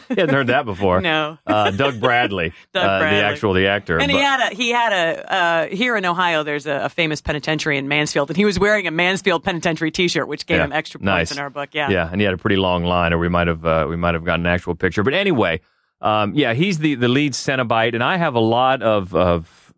he 0.10 0.16
hadn't 0.16 0.30
heard 0.30 0.48
that 0.48 0.66
before. 0.66 1.02
No. 1.12 1.38
uh, 1.48 1.72
Doug 1.72 2.00
Bradley, 2.00 2.54
Doug 2.74 2.84
uh, 2.86 3.00
Bradley. 3.00 3.20
the 3.20 3.26
actual 3.26 3.54
the 3.54 3.68
actor. 3.68 3.98
and 4.00 4.12
he 4.12 4.18
had 4.18 4.52
a 4.52 4.56
he 4.56 4.70
had 4.72 4.92
a 4.94 5.34
uh, 5.34 5.68
here 5.68 5.96
in 5.96 6.06
Ohio. 6.06 6.44
There's 6.44 6.66
a, 6.68 6.82
a 6.86 6.90
famous 6.90 7.22
penitentiary 7.22 7.78
in 7.78 7.88
Mansfield, 7.88 8.30
and 8.30 8.38
he 8.38 8.46
was 8.46 8.60
wearing 8.60 8.88
a 8.88 8.92
Mansfield 8.92 9.44
Penitentiary 9.44 9.92
T-shirt, 9.92 10.28
which 10.28 10.46
gave 10.46 10.58
Yeah, 10.58 10.66
him 10.66 10.74
extra 10.74 11.00
points 11.00 11.08
nice. 11.08 11.32
in 11.32 11.40
our 11.40 11.50
book. 11.50 11.70
Yeah, 11.74 11.90
yeah, 11.90 12.10
and 12.12 12.20
he 12.20 12.26
had 12.26 12.34
a 12.34 12.38
pretty 12.38 12.58
long 12.58 12.84
line, 12.84 13.14
or 13.14 13.18
we 13.20 13.30
might 13.30 13.48
have 13.48 13.66
uh, 13.66 13.86
we 13.90 13.96
might 13.96 14.14
have 14.16 14.26
gotten 14.26 14.46
an 14.46 14.52
actual 14.54 14.76
picture. 14.76 15.02
But 15.04 15.14
anyway, 15.14 15.62
um, 16.02 16.34
yeah, 16.34 16.54
he's 16.54 16.80
the 16.80 16.96
the 16.96 17.08
lead 17.08 17.34
Cenobite, 17.34 17.94
and 17.94 18.04
I 18.04 18.18
have 18.18 18.36
a 18.36 18.40
lot 18.40 18.82
of 18.82 19.14
of 19.16 19.74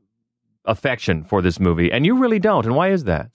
affection 0.66 1.24
for 1.24 1.42
this 1.42 1.60
movie, 1.60 1.92
and 1.92 2.06
you 2.06 2.18
really 2.18 2.40
don't. 2.40 2.66
And 2.66 2.76
why 2.76 2.90
is 2.90 3.04
that? 3.04 3.30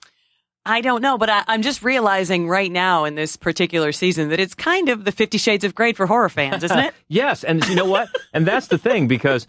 I 0.65 0.81
don't 0.81 1.01
know, 1.01 1.17
but 1.17 1.29
I, 1.29 1.43
I'm 1.47 1.61
just 1.61 1.83
realizing 1.83 2.47
right 2.47 2.71
now 2.71 3.05
in 3.05 3.15
this 3.15 3.37
particular 3.37 3.91
season 3.91 4.29
that 4.29 4.39
it's 4.39 4.53
kind 4.53 4.89
of 4.89 5.05
the 5.05 5.11
Fifty 5.11 5.37
Shades 5.37 5.63
of 5.63 5.75
Grey 5.75 5.93
for 5.93 6.05
horror 6.05 6.29
fans, 6.29 6.63
isn't 6.63 6.79
it? 6.79 6.93
Yes, 7.07 7.43
and 7.43 7.67
you 7.67 7.75
know 7.75 7.85
what? 7.85 8.09
and 8.33 8.45
that's 8.45 8.67
the 8.67 8.77
thing 8.77 9.07
because 9.07 9.47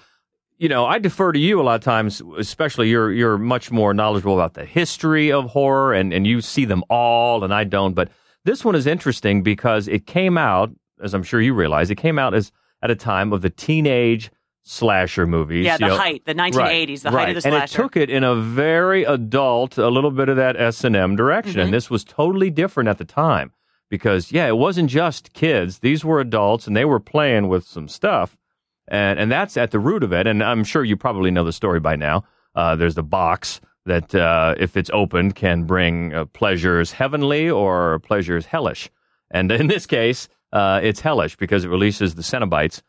you 0.59 0.69
know 0.69 0.87
I 0.87 0.99
defer 0.99 1.33
to 1.33 1.39
you 1.39 1.61
a 1.61 1.63
lot 1.63 1.75
of 1.77 1.83
times, 1.83 2.23
especially 2.39 2.89
you're 2.91 3.13
you're 3.13 3.39
much 3.39 3.71
more 3.71 3.93
knowledgeable 3.95 4.35
about 4.35 4.55
the 4.55 4.65
history 4.65 5.33
of 5.33 5.47
horror, 5.47 5.95
and 5.95 6.13
and 6.13 6.27
you 6.27 6.41
see 6.43 6.67
them 6.67 6.85
all, 6.91 7.43
and 7.43 7.53
I 7.55 7.65
don't. 7.65 7.95
But 7.95 8.11
this 8.45 8.65
one 8.65 8.75
is 8.75 8.87
interesting 8.87 9.43
because 9.43 9.89
it 9.89 10.07
came 10.07 10.39
out, 10.39 10.71
as 11.03 11.13
I'm 11.15 11.23
sure 11.23 11.41
you 11.41 11.55
realize, 11.55 11.91
it 11.91 11.97
came 11.97 12.19
out 12.19 12.35
as 12.35 12.53
at 12.83 12.91
a 12.91 12.97
time 12.97 13.33
of 13.33 13.43
the 13.43 13.51
teenage 13.51 14.31
slasher 14.63 15.27
movies. 15.27 15.65
Yeah, 15.65 15.75
you 15.75 15.79
the 15.79 15.87
know. 15.89 15.97
height, 15.97 16.23
the 16.27 16.35
1980s, 16.35 16.57
Right, 16.57 17.03
the 17.03 17.11
height 17.11 17.17
right. 17.17 17.29
of 17.31 17.35
the 17.37 17.41
slasher. 17.43 17.57
And 17.57 17.65
it 17.65 17.71
took 17.71 17.97
it 17.97 18.11
in 18.11 18.25
a 18.25 18.35
very 18.37 19.05
adult, 19.05 19.79
a 19.79 19.89
little 19.89 20.11
bit 20.11 20.29
of 20.29 20.37
that 20.37 20.61
S 20.61 20.85
and 20.85 20.95
M 20.95 21.17
direction, 21.17 21.53
Mm-hmm. 21.53 21.61
and 21.61 21.75
this 21.75 21.91
was 21.91 22.05
totally 22.05 22.51
different 22.51 22.89
at 22.89 22.99
the 22.99 23.05
time 23.05 23.53
because 23.89 24.31
yeah, 24.31 24.47
it 24.47 24.57
wasn't 24.57 24.89
just 24.91 25.33
kids; 25.33 25.79
these 25.81 26.05
were 26.05 26.21
adults, 26.21 26.67
and 26.67 26.77
they 26.77 26.85
were 26.85 27.01
playing 27.01 27.49
with 27.49 27.67
some 27.67 27.89
stuff, 27.89 28.37
and 28.89 29.19
and 29.19 29.33
that's 29.33 29.57
at 29.57 29.71
the 29.73 29.79
root 29.81 30.03
of 30.05 30.13
it. 30.13 30.27
And 30.27 30.43
I'm 30.45 30.63
sure 30.65 30.85
you 30.85 30.97
probably 30.97 31.31
know 31.31 31.45
the 31.45 31.53
story 31.53 31.81
by 31.81 31.97
now. 31.97 32.25
Uh, 32.55 32.77
there's 32.77 32.95
the 32.97 33.03
box 33.03 33.61
that, 33.87 34.15
uh, 34.15 34.55
if 34.59 34.77
it's 34.77 34.91
opened, 34.93 35.35
can 35.37 35.65
bring 35.65 36.13
uh, 36.15 36.25
pleasures 36.27 36.93
heavenly 36.93 37.49
or 37.49 37.99
pleasures 38.01 38.45
hellish, 38.47 38.91
and 39.31 39.51
in 39.51 39.67
this 39.69 39.87
case, 39.87 40.29
uh, 40.53 40.81
it's 40.83 41.01
hellish 41.01 41.37
because 41.37 41.65
it 41.65 41.69
releases 41.69 42.15
the 42.15 42.23
Cenobites 42.23 42.83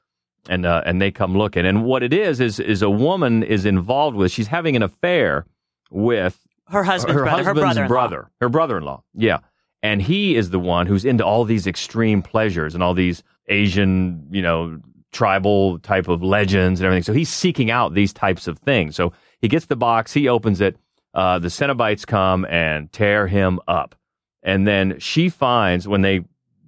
and 0.50 0.66
uh, 0.66 0.82
and 0.86 1.02
they 1.02 1.12
come 1.12 1.38
looking. 1.38 1.66
And 1.66 1.84
what 1.84 2.04
it 2.04 2.14
is 2.14 2.40
is 2.40 2.60
is 2.60 2.82
a 2.82 2.90
woman 2.90 3.44
is 3.44 3.66
involved 3.66 4.18
with. 4.18 4.32
She's 4.32 4.48
having 4.48 4.76
an 4.76 4.84
affair 4.84 5.46
with 5.92 6.40
Her 6.68 6.84
husband's 6.84 7.20
her 7.20 7.24
brother, 7.24 7.44
her 7.44 7.50
husband's 7.50 7.60
brother-in-law. 7.62 7.88
brother, 7.88 8.32
her 8.42 8.50
brother-in-law. 8.50 9.04
Yeah, 9.14 9.40
and 9.84 10.02
he 10.02 10.36
is 10.36 10.50
the 10.50 10.60
one 10.60 10.88
who's 10.88 11.06
into 11.06 11.26
all 11.26 11.44
these 11.46 11.68
extreme 11.68 12.22
pleasures 12.22 12.74
and 12.74 12.82
all 12.84 12.94
these 12.94 13.24
Asian, 13.48 14.28
you 14.32 14.42
know, 14.42 14.80
tribal 15.12 15.78
type 15.80 16.08
of 16.08 16.24
legends 16.24 16.80
and 16.80 16.86
everything. 16.86 17.04
So 17.04 17.14
he's 17.14 17.30
seeking 17.30 17.70
out 17.70 17.94
these 17.94 18.14
types 18.14 18.48
of 18.48 18.58
things. 18.60 18.96
So 18.96 19.14
he 19.42 19.48
gets 19.48 19.66
the 19.66 19.76
box, 19.76 20.14
he 20.14 20.28
opens 20.28 20.62
it. 20.62 20.78
Uh, 21.14 21.40
the 21.40 21.50
Cenobites 21.50 22.08
come 22.08 22.46
and 22.46 22.92
tear 22.94 23.28
him 23.28 23.60
up, 23.68 23.96
and 24.42 24.66
then 24.66 24.98
she 25.00 25.28
finds 25.30 25.88
when 25.88 26.02
they 26.02 26.22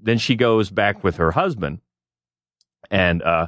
then 0.03 0.17
she 0.17 0.35
goes 0.35 0.69
back 0.69 1.03
with 1.03 1.17
her 1.17 1.31
husband 1.31 1.79
and 2.91 3.21
uh, 3.23 3.47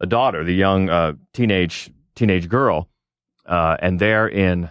a 0.00 0.06
daughter, 0.06 0.44
the 0.44 0.54
young 0.54 0.88
uh, 0.88 1.14
teenage 1.32 1.90
teenage 2.14 2.48
girl, 2.48 2.88
uh, 3.46 3.76
and 3.80 3.98
they're 3.98 4.28
in 4.28 4.70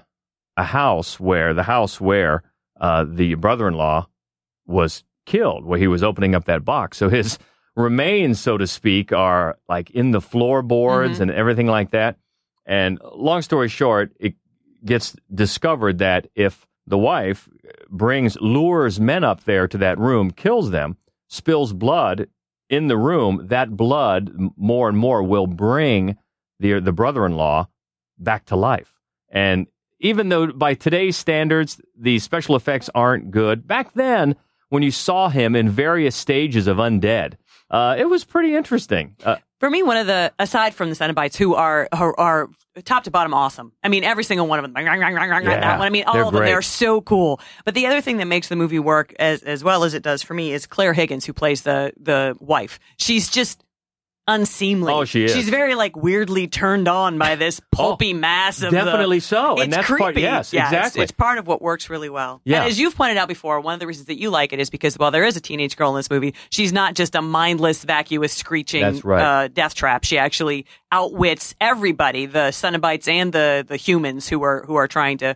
a 0.58 0.64
house 0.64 1.20
where 1.20 1.54
the 1.54 1.64
house 1.64 2.00
where 2.00 2.44
uh, 2.80 3.06
the 3.08 3.36
brother-in-law 3.36 4.08
was 4.66 5.04
killed, 5.26 5.66
where 5.66 5.80
he 5.80 5.88
was 5.88 6.04
opening 6.04 6.34
up 6.36 6.46
that 6.46 6.64
box. 6.66 6.98
So 6.98 7.10
his 7.10 7.38
remains, 7.76 8.40
so 8.40 8.58
to 8.58 8.68
speak, 8.68 9.12
are 9.12 9.58
like 9.68 9.90
in 9.92 10.12
the 10.12 10.22
floorboards 10.22 11.18
Mhm. 11.18 11.22
and 11.24 11.32
everything 11.32 11.68
like 11.68 11.92
that. 11.92 12.18
And 12.66 13.00
long 13.14 13.42
story 13.42 13.68
short, 13.68 14.12
it 14.20 14.36
gets 14.84 15.16
discovered 15.34 15.98
that 16.00 16.28
if 16.36 16.66
the 16.88 16.98
wife 16.98 17.50
brings 17.90 18.38
lures 18.40 19.00
men 19.00 19.24
up 19.24 19.44
there 19.44 19.68
to 19.68 19.78
that 19.80 19.98
room, 20.00 20.32
kills 20.32 20.72
them, 20.72 20.98
spills 21.36 21.74
blood 21.74 22.28
in 22.70 22.88
the 22.88 22.98
room, 22.98 23.48
that 23.50 23.76
blood 23.78 24.32
more 24.56 24.90
and 24.90 24.98
more 24.98 25.22
will 25.22 25.48
bring 25.48 26.18
the 26.60 26.80
the 26.80 26.92
brother-in-law 26.92 27.68
back 28.18 28.46
to 28.46 28.56
life. 28.56 28.94
And 29.30 29.68
even 30.00 30.30
though 30.30 30.48
by 30.48 30.74
today's 30.74 31.18
standards 31.18 31.82
the 31.98 32.20
special 32.20 32.56
effects 32.56 32.90
aren't 32.96 33.32
good, 33.32 33.68
back 33.68 33.94
then 33.94 34.36
when 34.70 34.84
you 34.84 34.92
saw 34.92 35.30
him 35.30 35.56
in 35.56 35.70
various 35.70 36.16
stages 36.16 36.68
of 36.68 36.78
undead, 36.78 37.36
uh, 37.70 37.96
it 37.98 38.06
was 38.06 38.24
pretty 38.24 38.56
interesting. 38.56 39.16
Uh, 39.24 39.38
For 39.60 39.70
me, 39.70 39.82
one 39.84 39.98
of 39.98 40.08
the 40.08 40.32
aside 40.38 40.74
from 40.76 40.90
the 40.90 40.96
Cenobites, 40.96 41.36
who 41.36 41.56
are 41.56 41.88
are, 41.92 42.14
are 42.20 42.50
top 42.84 43.06
to 43.06 43.12
bottom 43.12 43.34
awesome. 43.34 43.72
I 43.84 43.88
mean, 43.90 44.04
every 44.04 44.24
single 44.24 44.48
one 44.48 44.60
of 44.60 44.64
them. 44.64 44.74
That 44.76 45.78
one. 45.80 45.88
I 45.88 45.90
mean, 45.90 46.04
all 46.06 46.16
of 46.20 46.26
them. 46.26 46.36
great. 46.42 46.48
They're 46.48 46.62
so 46.62 47.02
cool. 47.02 47.40
But 47.64 47.74
the 47.74 47.88
other 47.88 48.02
thing 48.02 48.18
that 48.18 48.26
makes 48.26 48.50
the 48.50 48.56
movie 48.56 48.80
work 48.80 49.14
as 49.18 49.42
as 49.44 49.64
well 49.64 49.84
as 49.84 49.94
it 49.94 50.04
does 50.04 50.22
for 50.22 50.34
me 50.34 50.52
is 50.54 50.68
Claire 50.68 50.94
Higgins, 50.94 51.26
who 51.26 51.34
plays 51.34 51.64
the 51.64 51.94
the 52.00 52.36
wife. 52.40 52.80
She's 52.98 53.30
just 53.30 53.64
unseemly. 54.28 54.92
Oh, 54.92 55.06
she 55.06 55.26
is. 55.26 55.34
She's 55.34 55.50
very 55.50 55.76
like 55.76 55.96
weirdly 55.96 56.48
turned 56.48 56.88
on 56.88 57.18
by 57.18 57.36
this 57.36 57.62
pulpy 57.72 58.14
mass 58.14 58.62
of 58.62 58.72
the- 58.72 58.78
definitely 58.78 59.20
so. 59.20 59.52
And 59.56 59.68
It's 59.68 59.76
that's 59.76 59.88
creepy. 59.88 60.02
part- 60.04 60.18
yes, 60.18 60.54
Yeah, 60.54 60.68
it's- 60.68 60.74
exactly. 60.74 61.04
It's, 61.04 61.12
part 61.12 61.38
of 61.38 61.48
what 61.48 61.62
works 61.62 61.90
really 61.90 62.10
well. 62.10 62.42
Yeah. 62.44 62.62
And 62.62 62.70
as 62.70 62.80
you've 62.80 62.96
pointed 62.96 63.18
out 63.18 63.28
before, 63.28 63.60
one 63.60 63.74
of 63.74 63.80
the 63.80 63.88
reasons 63.88 64.08
that 64.08 64.20
you 64.20 64.30
like 64.30 64.52
it 64.54 64.60
is 64.60 64.70
because 64.70 64.96
while 64.98 65.12
there 65.12 65.24
is 65.26 65.38
a 65.38 65.42
teenage 65.42 65.76
girl 65.78 65.90
in 65.92 65.96
this 65.98 66.10
movie, 66.10 66.34
she's 66.50 66.74
not 66.74 66.96
just 66.96 67.16
a 67.16 67.22
mindless, 67.22 67.84
vacuous, 67.84 68.34
screeching 68.34 69.00
right. 69.04 69.22
uh, 69.22 69.48
death 69.50 69.76
trap. 69.76 70.04
She 70.04 70.18
actually 70.18 70.66
outwits 70.92 71.54
everybody, 71.62 72.26
the 72.26 72.50
Cenobites 72.52 73.08
and 73.08 73.32
the 73.34 73.66
the 73.68 73.78
humans 73.78 74.28
who 74.28 74.42
are 74.44 74.64
who 74.66 74.76
are 74.76 74.88
trying 74.88 75.18
to 75.20 75.36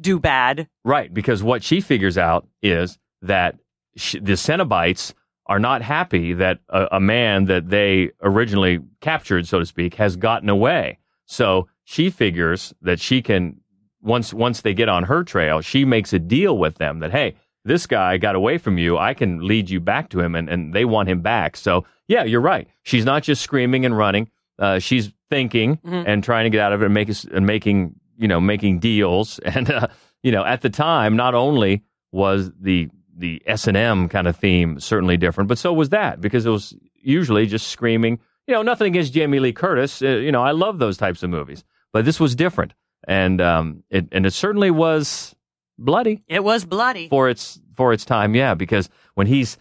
do 0.00 0.18
bad. 0.18 0.66
Right, 0.84 1.12
because 1.12 1.42
what 1.42 1.62
she 1.62 1.80
figures 1.80 2.16
out 2.16 2.46
is 2.62 2.98
that 3.22 3.56
sh 3.96 4.12
the 4.14 4.32
Cenobites 4.32 5.12
are 5.50 5.58
not 5.58 5.82
happy 5.82 6.32
that 6.32 6.60
a, 6.70 6.86
a 6.92 7.00
man 7.00 7.44
that 7.46 7.68
they 7.68 8.10
originally 8.22 8.78
captured, 9.00 9.46
so 9.46 9.58
to 9.58 9.66
speak, 9.66 9.94
has 9.96 10.16
gotten 10.16 10.48
away. 10.48 10.98
So 11.26 11.68
she 11.84 12.08
figures 12.08 12.72
that 12.82 12.98
she 13.00 13.20
can 13.20 13.60
once 14.00 14.32
once 14.32 14.62
they 14.62 14.72
get 14.72 14.88
on 14.88 15.02
her 15.04 15.22
trail, 15.24 15.60
she 15.60 15.84
makes 15.84 16.12
a 16.14 16.18
deal 16.18 16.56
with 16.56 16.76
them 16.76 17.00
that 17.00 17.10
hey, 17.10 17.34
this 17.66 17.86
guy 17.86 18.16
got 18.16 18.34
away 18.34 18.56
from 18.56 18.78
you, 18.78 18.96
I 18.96 19.12
can 19.12 19.46
lead 19.46 19.68
you 19.68 19.80
back 19.80 20.08
to 20.10 20.20
him, 20.20 20.34
and, 20.34 20.48
and 20.48 20.72
they 20.72 20.86
want 20.86 21.08
him 21.10 21.20
back. 21.20 21.56
So 21.56 21.84
yeah, 22.08 22.24
you're 22.24 22.40
right. 22.40 22.66
She's 22.84 23.04
not 23.04 23.22
just 23.22 23.42
screaming 23.42 23.84
and 23.84 23.94
running. 23.96 24.30
Uh, 24.58 24.78
she's 24.78 25.12
thinking 25.28 25.76
Mhm. 25.78 26.04
and 26.06 26.24
trying 26.24 26.44
to 26.44 26.50
get 26.50 26.60
out 26.60 26.72
of 26.72 26.82
it 26.82 26.86
and, 26.86 26.94
make, 26.94 27.08
and 27.32 27.46
making 27.46 27.94
you 28.16 28.28
know 28.28 28.40
making 28.40 28.78
deals 28.78 29.38
and 29.44 29.70
uh, 29.70 29.88
you 30.22 30.32
know 30.32 30.44
at 30.44 30.60
the 30.62 30.70
time 30.70 31.16
not 31.16 31.34
only 31.34 31.82
was 32.12 32.50
the 32.60 32.88
the 33.20 33.42
S&M 33.46 34.08
kind 34.08 34.26
of 34.26 34.36
theme 34.36 34.80
certainly 34.80 35.16
different 35.16 35.46
but 35.48 35.58
so 35.58 35.72
was 35.72 35.90
that 35.90 36.20
because 36.20 36.44
it 36.46 36.50
was 36.50 36.74
usually 37.02 37.46
just 37.46 37.68
screaming 37.68 38.18
you 38.46 38.54
know 38.54 38.62
nothing 38.62 38.88
against 38.88 39.12
Jamie 39.12 39.38
Lee 39.38 39.52
Curtis 39.52 40.02
uh, 40.02 40.08
you 40.08 40.32
know 40.32 40.42
I 40.42 40.50
love 40.50 40.78
those 40.78 40.96
types 40.96 41.22
of 41.22 41.30
movies 41.30 41.62
but 41.92 42.04
this 42.04 42.18
was 42.18 42.34
different 42.34 42.74
and 43.06 43.40
um 43.40 43.84
it 43.90 44.08
and 44.12 44.26
it 44.26 44.32
certainly 44.32 44.70
was 44.70 45.34
bloody 45.78 46.22
It 46.28 46.42
was 46.44 46.64
bloody. 46.64 47.08
for 47.08 47.28
its 47.28 47.60
for 47.76 47.92
its 47.92 48.04
time 48.04 48.34
yeah 48.34 48.54
because 48.54 48.88
when 49.14 49.26
he's 49.26 49.56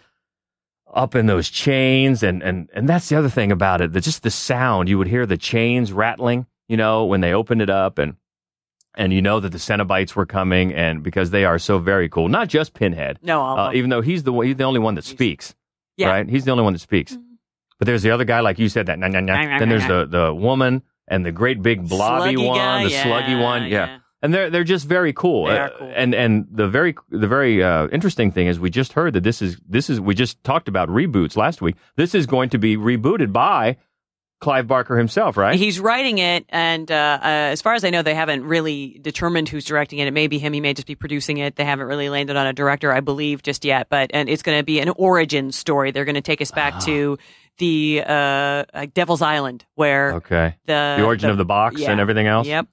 up 0.94 1.14
in 1.16 1.28
those 1.28 1.50
chains 1.50 2.24
and 2.24 2.42
and 2.42 2.70
and 2.74 2.90
that's 2.90 3.10
the 3.10 3.16
other 3.16 3.30
thing 3.30 3.52
about 3.52 3.80
it 3.82 3.94
that 3.94 4.02
just 4.02 4.24
the 4.24 4.32
sound 4.32 4.90
you 4.90 4.98
would 4.98 5.08
hear 5.08 5.26
the 5.26 5.38
chains 5.38 5.94
rattling 5.94 6.46
you 6.68 6.76
know 6.78 7.06
when 7.06 7.22
they 7.22 7.32
opened 7.34 7.62
it 7.62 7.70
up 7.70 8.00
and 8.00 8.16
and 8.98 9.14
you 9.14 9.22
know 9.22 9.40
that 9.40 9.52
the 9.52 9.58
Cenobites 9.58 10.16
were 10.16 10.26
coming 10.26 10.74
and 10.74 11.04
because 11.04 11.30
they 11.32 11.46
are 11.46 11.60
so 11.60 11.80
very 11.80 12.10
cool 12.10 12.28
not 12.30 12.48
just 12.48 12.74
Pinhead 12.74 13.20
No, 13.22 13.42
uh, 13.44 13.72
even 13.74 13.90
though 13.90 14.02
he's 14.02 14.24
the 14.24 14.34
one 14.34 14.46
he's 14.46 14.56
the 14.58 14.64
only 14.64 14.80
one 14.80 14.96
that 14.96 15.06
speaks 15.06 15.56
Yeah. 15.98 16.08
Mm-hmm. 16.08 16.16
right 16.16 16.30
he's 16.30 16.46
the 16.46 16.52
only 16.52 16.64
one 16.64 16.74
that 16.74 16.80
speaks 16.80 17.18
but 17.78 17.86
there's 17.86 18.02
the 18.04 18.12
other 18.12 18.26
guy 18.26 18.40
like 18.42 18.60
you 18.60 18.70
said 18.70 18.88
that 18.88 19.00
nah, 19.00 19.08
nah, 19.08 19.20
nah. 19.22 19.60
Then 19.60 19.70
there's 19.70 19.88
the 19.88 20.06
the 20.06 20.34
woman 20.34 20.82
and 21.08 21.26
the 21.26 21.32
great 21.32 21.62
big 21.62 21.88
blobby 21.88 22.36
Sluggy 22.36 22.48
one 22.48 22.58
guy, 22.58 22.84
the 22.84 22.90
yeah, 22.92 23.04
sluggy 23.04 23.42
one 23.42 23.64
yeah. 23.64 23.70
yeah. 23.70 23.98
and 24.22 24.34
they're 24.34 24.50
they're 24.50 24.64
just 24.64 24.86
very 24.88 25.14
cool. 25.14 25.46
They 25.48 25.58
are 25.58 25.72
Uh. 25.82 25.86
And 25.86 26.14
and 26.14 26.48
the 26.52 26.68
very 26.68 26.96
the 27.10 27.28
very 27.28 27.64
uh, 27.64 27.88
interesting 27.92 28.32
thing 28.32 28.48
is 28.48 28.60
we 28.60 28.70
just 28.70 28.94
heard 28.94 29.14
that 29.14 29.24
this 29.24 29.42
is 29.42 29.60
this 29.68 29.90
is 29.90 30.00
we 30.00 30.14
just 30.14 30.44
talked 30.44 30.68
about 30.68 30.90
reboots 30.90 31.36
last 31.38 31.62
week. 31.62 31.76
This 31.96 32.14
is 32.14 32.26
going 32.26 32.50
to 32.50 32.58
be 32.58 32.78
rebooted 32.78 33.32
by 33.34 33.78
Clive 34.40 34.68
Barker 34.68 34.98
himself, 34.98 35.36
right? 35.36 35.56
He's 35.60 35.80
writing 35.82 36.18
it, 36.18 36.46
and 36.50 36.90
uh, 36.90 37.20
uh, 37.22 37.26
as 37.26 37.62
far 37.62 37.74
as 37.74 37.84
I 37.84 37.90
know, 37.90 38.02
they 38.02 38.16
haven't 38.16 38.46
really 38.46 38.98
determined 39.02 39.50
who's 39.50 39.66
directing 39.66 40.00
it. 40.00 40.08
It 40.08 40.12
may 40.12 40.28
be 40.28 40.40
him. 40.40 40.54
He 40.54 40.62
may 40.62 40.74
just 40.74 40.88
be 40.88 40.96
producing 40.96 41.40
it. 41.40 41.58
They 41.58 41.66
haven't 41.66 41.88
really 41.88 42.08
landed 42.10 42.38
on 42.38 42.48
a 42.48 42.54
director, 42.54 42.94
I 42.94 43.02
believe, 43.02 43.44
just 43.44 43.66
yet. 43.66 43.88
But 43.90 44.12
and 44.14 44.30
it's 44.30 44.42
going 44.42 44.58
to 44.58 44.64
be 44.64 44.80
an 44.80 44.90
origin 44.96 45.52
story. 45.52 45.92
They're 45.92 46.06
going 46.06 46.16
to 46.16 46.22
take 46.22 46.42
us 46.42 46.52
back 46.52 46.76
Ah. 46.78 46.80
to 46.86 47.18
the 47.58 48.02
uh, 48.06 48.12
uh, 48.74 48.88
Devil's 48.94 49.22
Island, 49.22 49.66
where 49.76 50.14
okay. 50.16 50.56
the 50.66 50.96
The 51.00 51.04
origin 51.04 51.30
of 51.30 51.38
the 51.38 51.44
box 51.46 51.82
and 51.82 52.00
everything 52.00 52.28
else? 52.28 52.48
Yep, 52.48 52.68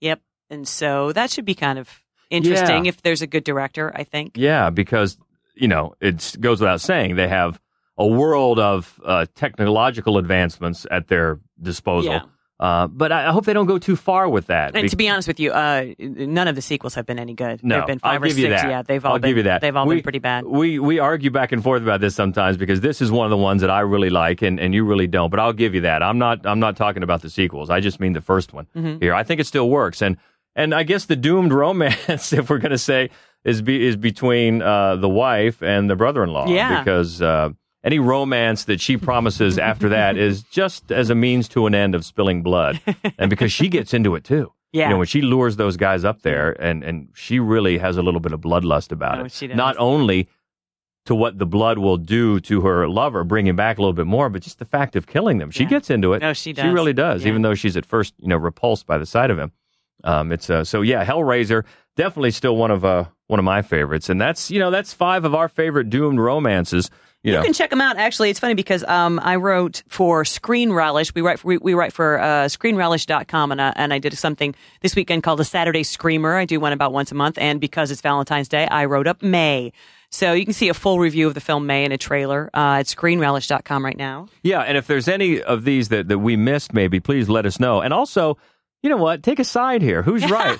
yep. 0.00 0.20
And 0.48 0.68
so 0.68 1.12
that 1.12 1.30
should 1.30 1.44
be 1.44 1.54
kind 1.56 1.78
of 1.80 1.88
interesting 2.30 2.84
Yeah. 2.84 2.90
if 2.90 3.02
there's 3.02 3.22
a 3.22 3.26
good 3.26 3.42
director. 3.42 3.90
I 3.92 4.04
think. 4.04 4.36
Yeah, 4.36 4.70
because 4.70 5.18
you 5.56 5.66
know 5.66 5.94
it 6.00 6.36
goes 6.40 6.60
without 6.60 6.80
saying 6.80 7.16
they 7.16 7.26
have 7.26 7.58
a 8.04 8.06
world 8.20 8.58
of 8.58 9.00
uh, 9.04 9.26
technological 9.34 10.14
advancements 10.18 10.86
at 10.90 11.08
their 11.08 11.38
disposal. 11.60 12.12
Yeah. 12.12 12.22
Uh, 12.58 12.86
but 13.00 13.10
I 13.10 13.28
I 13.28 13.30
hope 13.32 13.44
they 13.46 13.54
don't 13.58 13.70
go 13.74 13.78
too 13.78 13.96
far 13.96 14.24
with 14.28 14.46
that. 14.48 14.74
And 14.76 14.82
Be- 14.84 14.88
to 14.90 14.96
be 14.96 15.08
honest 15.08 15.26
with 15.28 15.40
you, 15.40 15.50
uh, 15.50 15.94
none 15.98 16.46
of 16.46 16.54
the 16.56 16.60
sequels 16.62 16.94
have 16.94 17.06
been 17.06 17.18
any 17.18 17.32
good. 17.34 17.56
no, 17.64 17.76
There've 17.76 17.86
been 17.86 17.98
5 18.00 18.10
I'll 18.12 18.22
or 18.22 18.28
give 18.28 18.38
you 18.38 18.48
that. 18.50 18.68
Yeah, 18.68 18.82
they've 18.82 19.04
all 19.06 19.12
I'll 19.14 19.18
been. 19.18 19.30
give 19.30 19.36
you 19.38 19.42
that. 19.44 19.60
They've 19.62 19.74
all 19.78 19.86
we, 19.86 19.94
been 19.96 20.02
pretty 20.02 20.18
bad. 20.18 20.44
We 20.44 20.78
we 20.78 20.98
argue 20.98 21.30
back 21.30 21.52
and 21.52 21.62
forth 21.62 21.82
about 21.82 22.00
this 22.02 22.14
sometimes 22.14 22.58
because 22.58 22.80
this 22.82 23.00
is 23.00 23.10
one 23.10 23.24
of 23.24 23.30
the 23.30 23.42
ones 23.50 23.60
that 23.62 23.70
I 23.70 23.80
really 23.80 24.10
like 24.10 24.42
and, 24.42 24.60
and 24.60 24.74
you 24.74 24.84
really 24.84 25.06
don't. 25.06 25.30
But 25.30 25.40
I'll 25.40 25.54
give 25.54 25.74
you 25.74 25.80
that. 25.82 26.02
I'm 26.02 26.18
not 26.18 26.44
I'm 26.44 26.60
not 26.60 26.76
talking 26.76 27.02
about 27.02 27.22
the 27.22 27.30
sequels. 27.30 27.70
I 27.70 27.80
just 27.80 27.98
mean 27.98 28.12
the 28.12 28.20
first 28.32 28.52
one 28.52 28.66
Mhm. 28.76 29.00
here. 29.02 29.14
I 29.14 29.22
think 29.24 29.40
it 29.40 29.46
still 29.46 29.70
works. 29.70 30.02
And 30.02 30.16
and 30.54 30.74
I 30.74 30.82
guess 30.82 31.06
the 31.06 31.16
doomed 31.16 31.52
romance, 31.54 32.32
if 32.40 32.50
we're 32.50 32.58
going 32.58 32.72
to 32.72 32.84
say, 32.92 33.08
is 33.42 33.62
be, 33.62 33.86
is 33.86 33.96
between 33.96 34.60
uh, 34.60 34.96
the 34.96 35.08
wife 35.08 35.62
and 35.62 35.88
the 35.88 35.96
brother-in-law. 35.96 36.48
Yeah. 36.48 36.80
Because 36.80 37.22
uh, 37.22 37.50
any 37.82 37.98
romance 37.98 38.64
that 38.64 38.80
she 38.80 38.96
promises 38.96 39.58
after 39.58 39.88
that 39.90 40.16
is 40.16 40.42
just 40.50 40.90
as 40.92 41.10
a 41.10 41.14
means 41.14 41.48
to 41.48 41.66
an 41.66 41.74
end 41.74 41.94
of 41.94 42.04
spilling 42.04 42.42
blood, 42.42 42.80
and 43.18 43.30
because 43.30 43.52
she 43.52 43.68
gets 43.68 43.94
into 43.94 44.14
it 44.14 44.24
too. 44.24 44.52
Yeah. 44.72 44.84
You 44.84 44.90
know, 44.90 44.98
when 44.98 45.06
she 45.08 45.20
lures 45.20 45.56
those 45.56 45.76
guys 45.76 46.04
up 46.04 46.22
there, 46.22 46.52
and 46.62 46.84
and 46.84 47.08
she 47.12 47.40
really 47.40 47.76
has 47.78 47.96
a 47.96 48.02
little 48.02 48.20
bit 48.20 48.30
of 48.32 48.40
bloodlust 48.40 48.92
about 48.92 49.18
Oh, 49.18 49.24
it. 49.24 49.32
she 49.32 49.48
does. 49.48 49.56
Not 49.56 49.74
only 49.80 50.28
to 51.06 51.14
what 51.16 51.38
the 51.40 51.44
blood 51.46 51.78
will 51.78 51.96
do 51.96 52.38
to 52.38 52.60
her 52.60 52.86
lover, 52.88 53.24
bring 53.24 53.48
him 53.48 53.56
back 53.56 53.78
a 53.78 53.80
little 53.80 53.94
bit 53.94 54.06
more, 54.06 54.28
but 54.28 54.42
just 54.42 54.60
the 54.60 54.64
fact 54.64 54.94
of 54.94 55.08
killing 55.08 55.38
them. 55.38 55.50
She 55.50 55.64
Yeah. 55.64 55.70
gets 55.70 55.90
into 55.90 56.12
it. 56.12 56.20
No, 56.22 56.32
she 56.34 56.52
does. 56.52 56.62
She 56.64 56.68
really 56.68 56.92
does, 56.92 57.22
Yeah. 57.24 57.30
even 57.30 57.42
though 57.42 57.54
she's 57.56 57.76
at 57.76 57.84
first, 57.84 58.14
you 58.20 58.28
know, 58.28 58.36
repulsed 58.36 58.86
by 58.86 58.96
the 58.96 59.06
sight 59.06 59.30
of 59.32 59.40
him. 59.40 59.50
Um, 60.04 60.30
it's 60.30 60.48
uh, 60.48 60.62
so 60.62 60.82
yeah, 60.82 61.04
Hellraiser 61.04 61.64
definitely 61.96 62.30
still 62.30 62.56
one 62.56 62.70
of 62.70 62.84
uh 62.84 63.06
one 63.26 63.40
of 63.40 63.44
my 63.44 63.62
favorites, 63.62 64.08
and 64.08 64.20
that's 64.20 64.52
you 64.52 64.60
know 64.60 64.70
that's 64.70 64.92
five 64.94 65.24
of 65.24 65.34
our 65.34 65.48
favorite 65.48 65.90
doomed 65.90 66.20
romances. 66.20 66.90
You, 67.22 67.32
know, 67.32 67.42
can 67.42 67.52
check 67.52 67.68
them 67.68 67.82
out. 67.82 67.98
Actually, 67.98 68.30
it's 68.30 68.40
funny 68.40 68.54
because 68.54 68.82
um, 68.84 69.20
I 69.22 69.36
wrote 69.36 69.82
for 69.88 70.24
Screen 70.24 70.72
Relish. 70.72 71.14
We 71.14 71.20
write 71.20 71.38
for, 71.38 71.48
we, 71.48 71.58
we 71.58 71.74
write 71.74 71.92
for 71.92 72.18
uh, 72.18 72.46
ScreenRelish.com, 72.46 73.52
and, 73.52 73.60
uh, 73.60 73.72
and 73.76 73.92
I 73.92 73.98
did 73.98 74.16
something 74.16 74.54
this 74.80 74.96
weekend 74.96 75.22
called 75.22 75.38
a 75.40 75.44
Saturday 75.44 75.82
Screamer. 75.82 76.36
I 76.36 76.46
do 76.46 76.58
one 76.60 76.72
about 76.72 76.94
once 76.94 77.12
a 77.12 77.14
month, 77.14 77.36
and 77.36 77.60
because 77.60 77.90
it's 77.90 78.00
Valentine's 78.00 78.48
Day, 78.48 78.66
I 78.68 78.86
wrote 78.86 79.06
up 79.06 79.22
May. 79.22 79.72
So 80.10 80.32
you 80.32 80.44
can 80.44 80.54
see 80.54 80.68
a 80.68 80.74
full 80.74 80.98
review 80.98 81.26
of 81.26 81.34
the 81.34 81.40
film 81.40 81.66
May 81.66 81.84
and 81.84 81.92
a 81.92 81.98
trailer 81.98 82.50
uh, 82.54 82.80
at 82.80 82.86
ScreenRelish.com 82.86 83.84
right 83.84 83.98
now. 83.98 84.28
Yeah, 84.42 84.60
and 84.60 84.78
if 84.78 84.86
there's 84.86 85.06
any 85.06 85.42
of 85.42 85.64
these 85.64 85.88
that, 85.90 86.08
that 86.08 86.18
we 86.18 86.36
missed, 86.36 86.72
maybe 86.72 87.00
please 87.00 87.28
let 87.28 87.44
us 87.44 87.60
know. 87.60 87.80
And 87.82 87.92
also, 87.92 88.38
you 88.82 88.90
know 88.90 88.96
what? 88.96 89.22
Take 89.22 89.38
a 89.38 89.44
side 89.44 89.82
here. 89.82 90.02
Who's 90.02 90.28
right? 90.30 90.58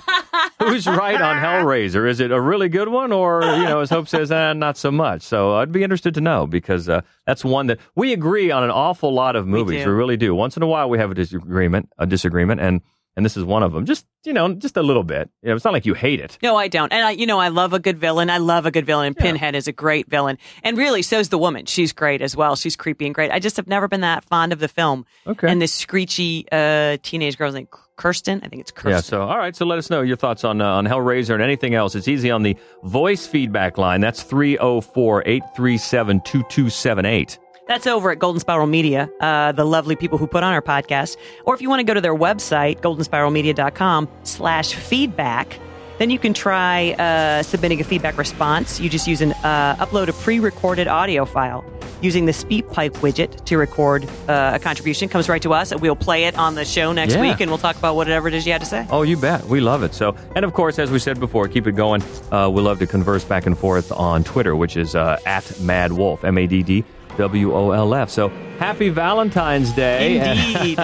Who's 0.59 0.85
right 0.85 1.19
on 1.19 1.37
Hellraiser? 1.37 2.07
Is 2.07 2.19
it 2.19 2.31
a 2.31 2.39
really 2.39 2.69
good 2.69 2.87
one, 2.87 3.11
or 3.11 3.41
you 3.41 3.63
know, 3.63 3.79
as 3.79 3.89
Hope 3.89 4.07
says, 4.07 4.31
eh, 4.31 4.53
not 4.53 4.77
so 4.77 4.91
much? 4.91 5.23
So 5.23 5.55
I'd 5.55 5.71
be 5.71 5.83
interested 5.83 6.13
to 6.15 6.21
know 6.21 6.45
because 6.45 6.87
uh, 6.87 7.01
that's 7.25 7.43
one 7.43 7.67
that 7.67 7.79
we 7.95 8.13
agree 8.13 8.51
on 8.51 8.63
an 8.63 8.71
awful 8.71 9.13
lot 9.13 9.35
of 9.35 9.47
movies. 9.47 9.79
We, 9.79 9.83
do. 9.85 9.91
really 9.91 10.17
do. 10.17 10.35
Once 10.35 10.55
in 10.55 10.63
a 10.63 10.67
while, 10.67 10.89
we 10.89 10.97
have 10.99 11.11
a 11.11 11.15
disagreement, 11.15 11.89
a 11.97 12.05
disagreement, 12.05 12.61
and 12.61 12.81
and 13.15 13.25
this 13.25 13.35
is 13.35 13.43
one 13.43 13.63
of 13.63 13.73
them. 13.73 13.85
Just 13.85 14.05
you 14.23 14.33
know, 14.33 14.53
just 14.53 14.77
a 14.77 14.83
little 14.83 15.03
bit. 15.03 15.29
You 15.41 15.49
know, 15.49 15.55
it's 15.55 15.65
not 15.65 15.73
like 15.73 15.85
you 15.85 15.93
hate 15.93 16.19
it. 16.19 16.37
No, 16.43 16.55
I 16.55 16.67
don't. 16.67 16.93
And 16.93 17.03
I, 17.05 17.11
you 17.11 17.25
know, 17.25 17.39
I 17.39 17.47
love 17.47 17.73
a 17.73 17.79
good 17.79 17.97
villain. 17.97 18.29
I 18.29 18.37
love 18.37 18.65
a 18.65 18.71
good 18.71 18.85
villain. 18.85 19.07
And 19.07 19.17
Pinhead 19.17 19.55
is 19.55 19.67
a 19.67 19.71
great 19.71 20.07
villain. 20.09 20.37
And 20.63 20.77
really, 20.77 21.01
so's 21.01 21.29
the 21.29 21.37
woman. 21.37 21.65
She's 21.65 21.91
great 21.91 22.21
as 22.21 22.35
well. 22.35 22.55
She's 22.55 22.75
creepy 22.75 23.05
and 23.05 23.15
great. 23.15 23.31
I 23.31 23.39
just 23.39 23.57
have 23.57 23.67
never 23.67 23.87
been 23.87 24.01
that 24.01 24.25
fond 24.25 24.53
of 24.53 24.59
the 24.59 24.67
film. 24.67 25.05
Okay. 25.25 25.49
And 25.49 25.61
this 25.61 25.73
screechy 25.73 26.45
uh, 26.51 26.97
teenage 27.01 27.37
girl's 27.37 27.55
name, 27.55 27.67
Kirsten. 27.95 28.41
I 28.43 28.47
think 28.47 28.61
it's 28.61 28.71
Kirsten. 28.71 28.91
Yeah. 28.91 29.01
So, 29.01 29.23
all 29.23 29.37
right. 29.37 29.55
So, 29.55 29.65
let 29.65 29.79
us 29.79 29.89
know 29.89 30.01
your 30.01 30.17
thoughts 30.17 30.43
on 30.43 30.61
uh, 30.61 30.67
on 30.67 30.85
Hellraiser 30.85 31.33
and 31.33 31.41
anything 31.41 31.73
else. 31.73 31.95
It's 31.95 32.07
easy 32.07 32.29
on 32.31 32.43
the 32.43 32.55
voice 32.83 33.25
feedback 33.25 33.77
line. 33.77 34.01
That's 34.01 34.23
304 34.23 35.23
837 35.25 36.21
2278. 36.21 37.39
That's 37.71 37.87
over 37.87 38.11
at 38.11 38.19
Golden 38.19 38.41
Spiral 38.41 38.67
Media, 38.67 39.09
uh, 39.21 39.53
the 39.53 39.63
lovely 39.63 39.95
people 39.95 40.17
who 40.17 40.27
put 40.27 40.43
on 40.43 40.51
our 40.51 40.61
podcast. 40.61 41.15
Or 41.45 41.55
if 41.55 41.61
you 41.61 41.69
want 41.69 41.79
to 41.79 41.85
go 41.85 41.93
to 41.93 42.01
their 42.01 42.13
website, 42.13 42.81
goldenspiralmedia.com 42.81 44.09
slash 44.23 44.73
feedback, 44.73 45.57
then 45.97 46.09
you 46.09 46.19
can 46.19 46.33
try 46.33 46.91
uh, 46.91 47.41
submitting 47.43 47.79
a 47.79 47.85
feedback 47.85 48.17
response. 48.17 48.81
You 48.81 48.89
just 48.89 49.07
use 49.07 49.21
an 49.21 49.31
uh, 49.31 49.77
upload 49.77 50.09
a 50.09 50.13
pre-recorded 50.13 50.89
audio 50.89 51.23
file 51.23 51.63
using 52.01 52.25
the 52.25 52.33
SpeakPipe 52.33 52.89
widget 52.97 53.45
to 53.45 53.57
record 53.57 54.03
uh, 54.27 54.51
a 54.55 54.59
contribution. 54.59 55.07
Comes 55.07 55.29
right 55.29 55.41
to 55.41 55.53
us, 55.53 55.71
and 55.71 55.79
we'll 55.79 55.95
play 55.95 56.25
it 56.25 56.35
on 56.37 56.55
the 56.55 56.65
show 56.65 56.91
next 56.91 57.13
Yeah. 57.13 57.21
week, 57.21 57.39
and 57.39 57.49
we'll 57.49 57.57
talk 57.57 57.77
about 57.77 57.95
whatever 57.95 58.27
it 58.27 58.33
is 58.33 58.45
you 58.45 58.51
had 58.51 58.59
to 58.59 58.67
say. 58.67 58.85
Oh, 58.89 59.03
you 59.03 59.15
bet. 59.15 59.45
We 59.45 59.61
love 59.61 59.81
it. 59.83 59.93
So, 59.93 60.13
and 60.35 60.43
of 60.43 60.51
course, 60.51 60.77
as 60.77 60.91
we 60.91 60.99
said 60.99 61.21
before, 61.21 61.47
keep 61.47 61.67
it 61.67 61.77
going. 61.77 62.03
Uh, 62.33 62.49
we 62.51 62.61
love 62.61 62.79
to 62.79 62.85
converse 62.87 63.23
back 63.23 63.45
and 63.45 63.57
forth 63.57 63.93
on 63.93 64.25
Twitter, 64.25 64.57
which 64.57 64.75
is 64.75 64.93
uh, 64.93 65.21
at 65.25 65.57
Mad 65.61 65.93
Wolf, 65.93 66.25
M 66.25 66.37
A 66.37 66.47
D 66.47 66.63
D 66.63 66.83
W 67.17 67.53
O 67.53 67.71
L 67.71 67.93
F. 67.95 68.09
So, 68.09 68.29
happy 68.59 68.89
Valentine's 68.89 69.71
Day. 69.73 70.17
Indeed. 70.59 70.79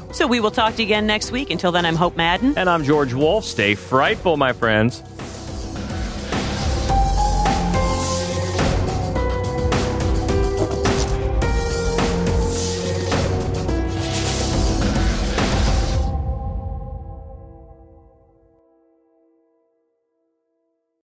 so 0.12 0.26
we 0.26 0.40
will 0.40 0.50
talk 0.50 0.74
to 0.76 0.82
you 0.82 0.86
again 0.86 1.06
next 1.06 1.30
week. 1.32 1.50
Until 1.50 1.72
then, 1.72 1.84
I'm 1.86 1.96
Hope 1.96 2.16
Madden. 2.16 2.56
and 2.56 2.68
I'm 2.68 2.84
George 2.84 3.12
Wolf. 3.14 3.44
Stay 3.44 3.74
frightful, 3.74 4.36
my 4.36 4.52
friends. 4.52 5.02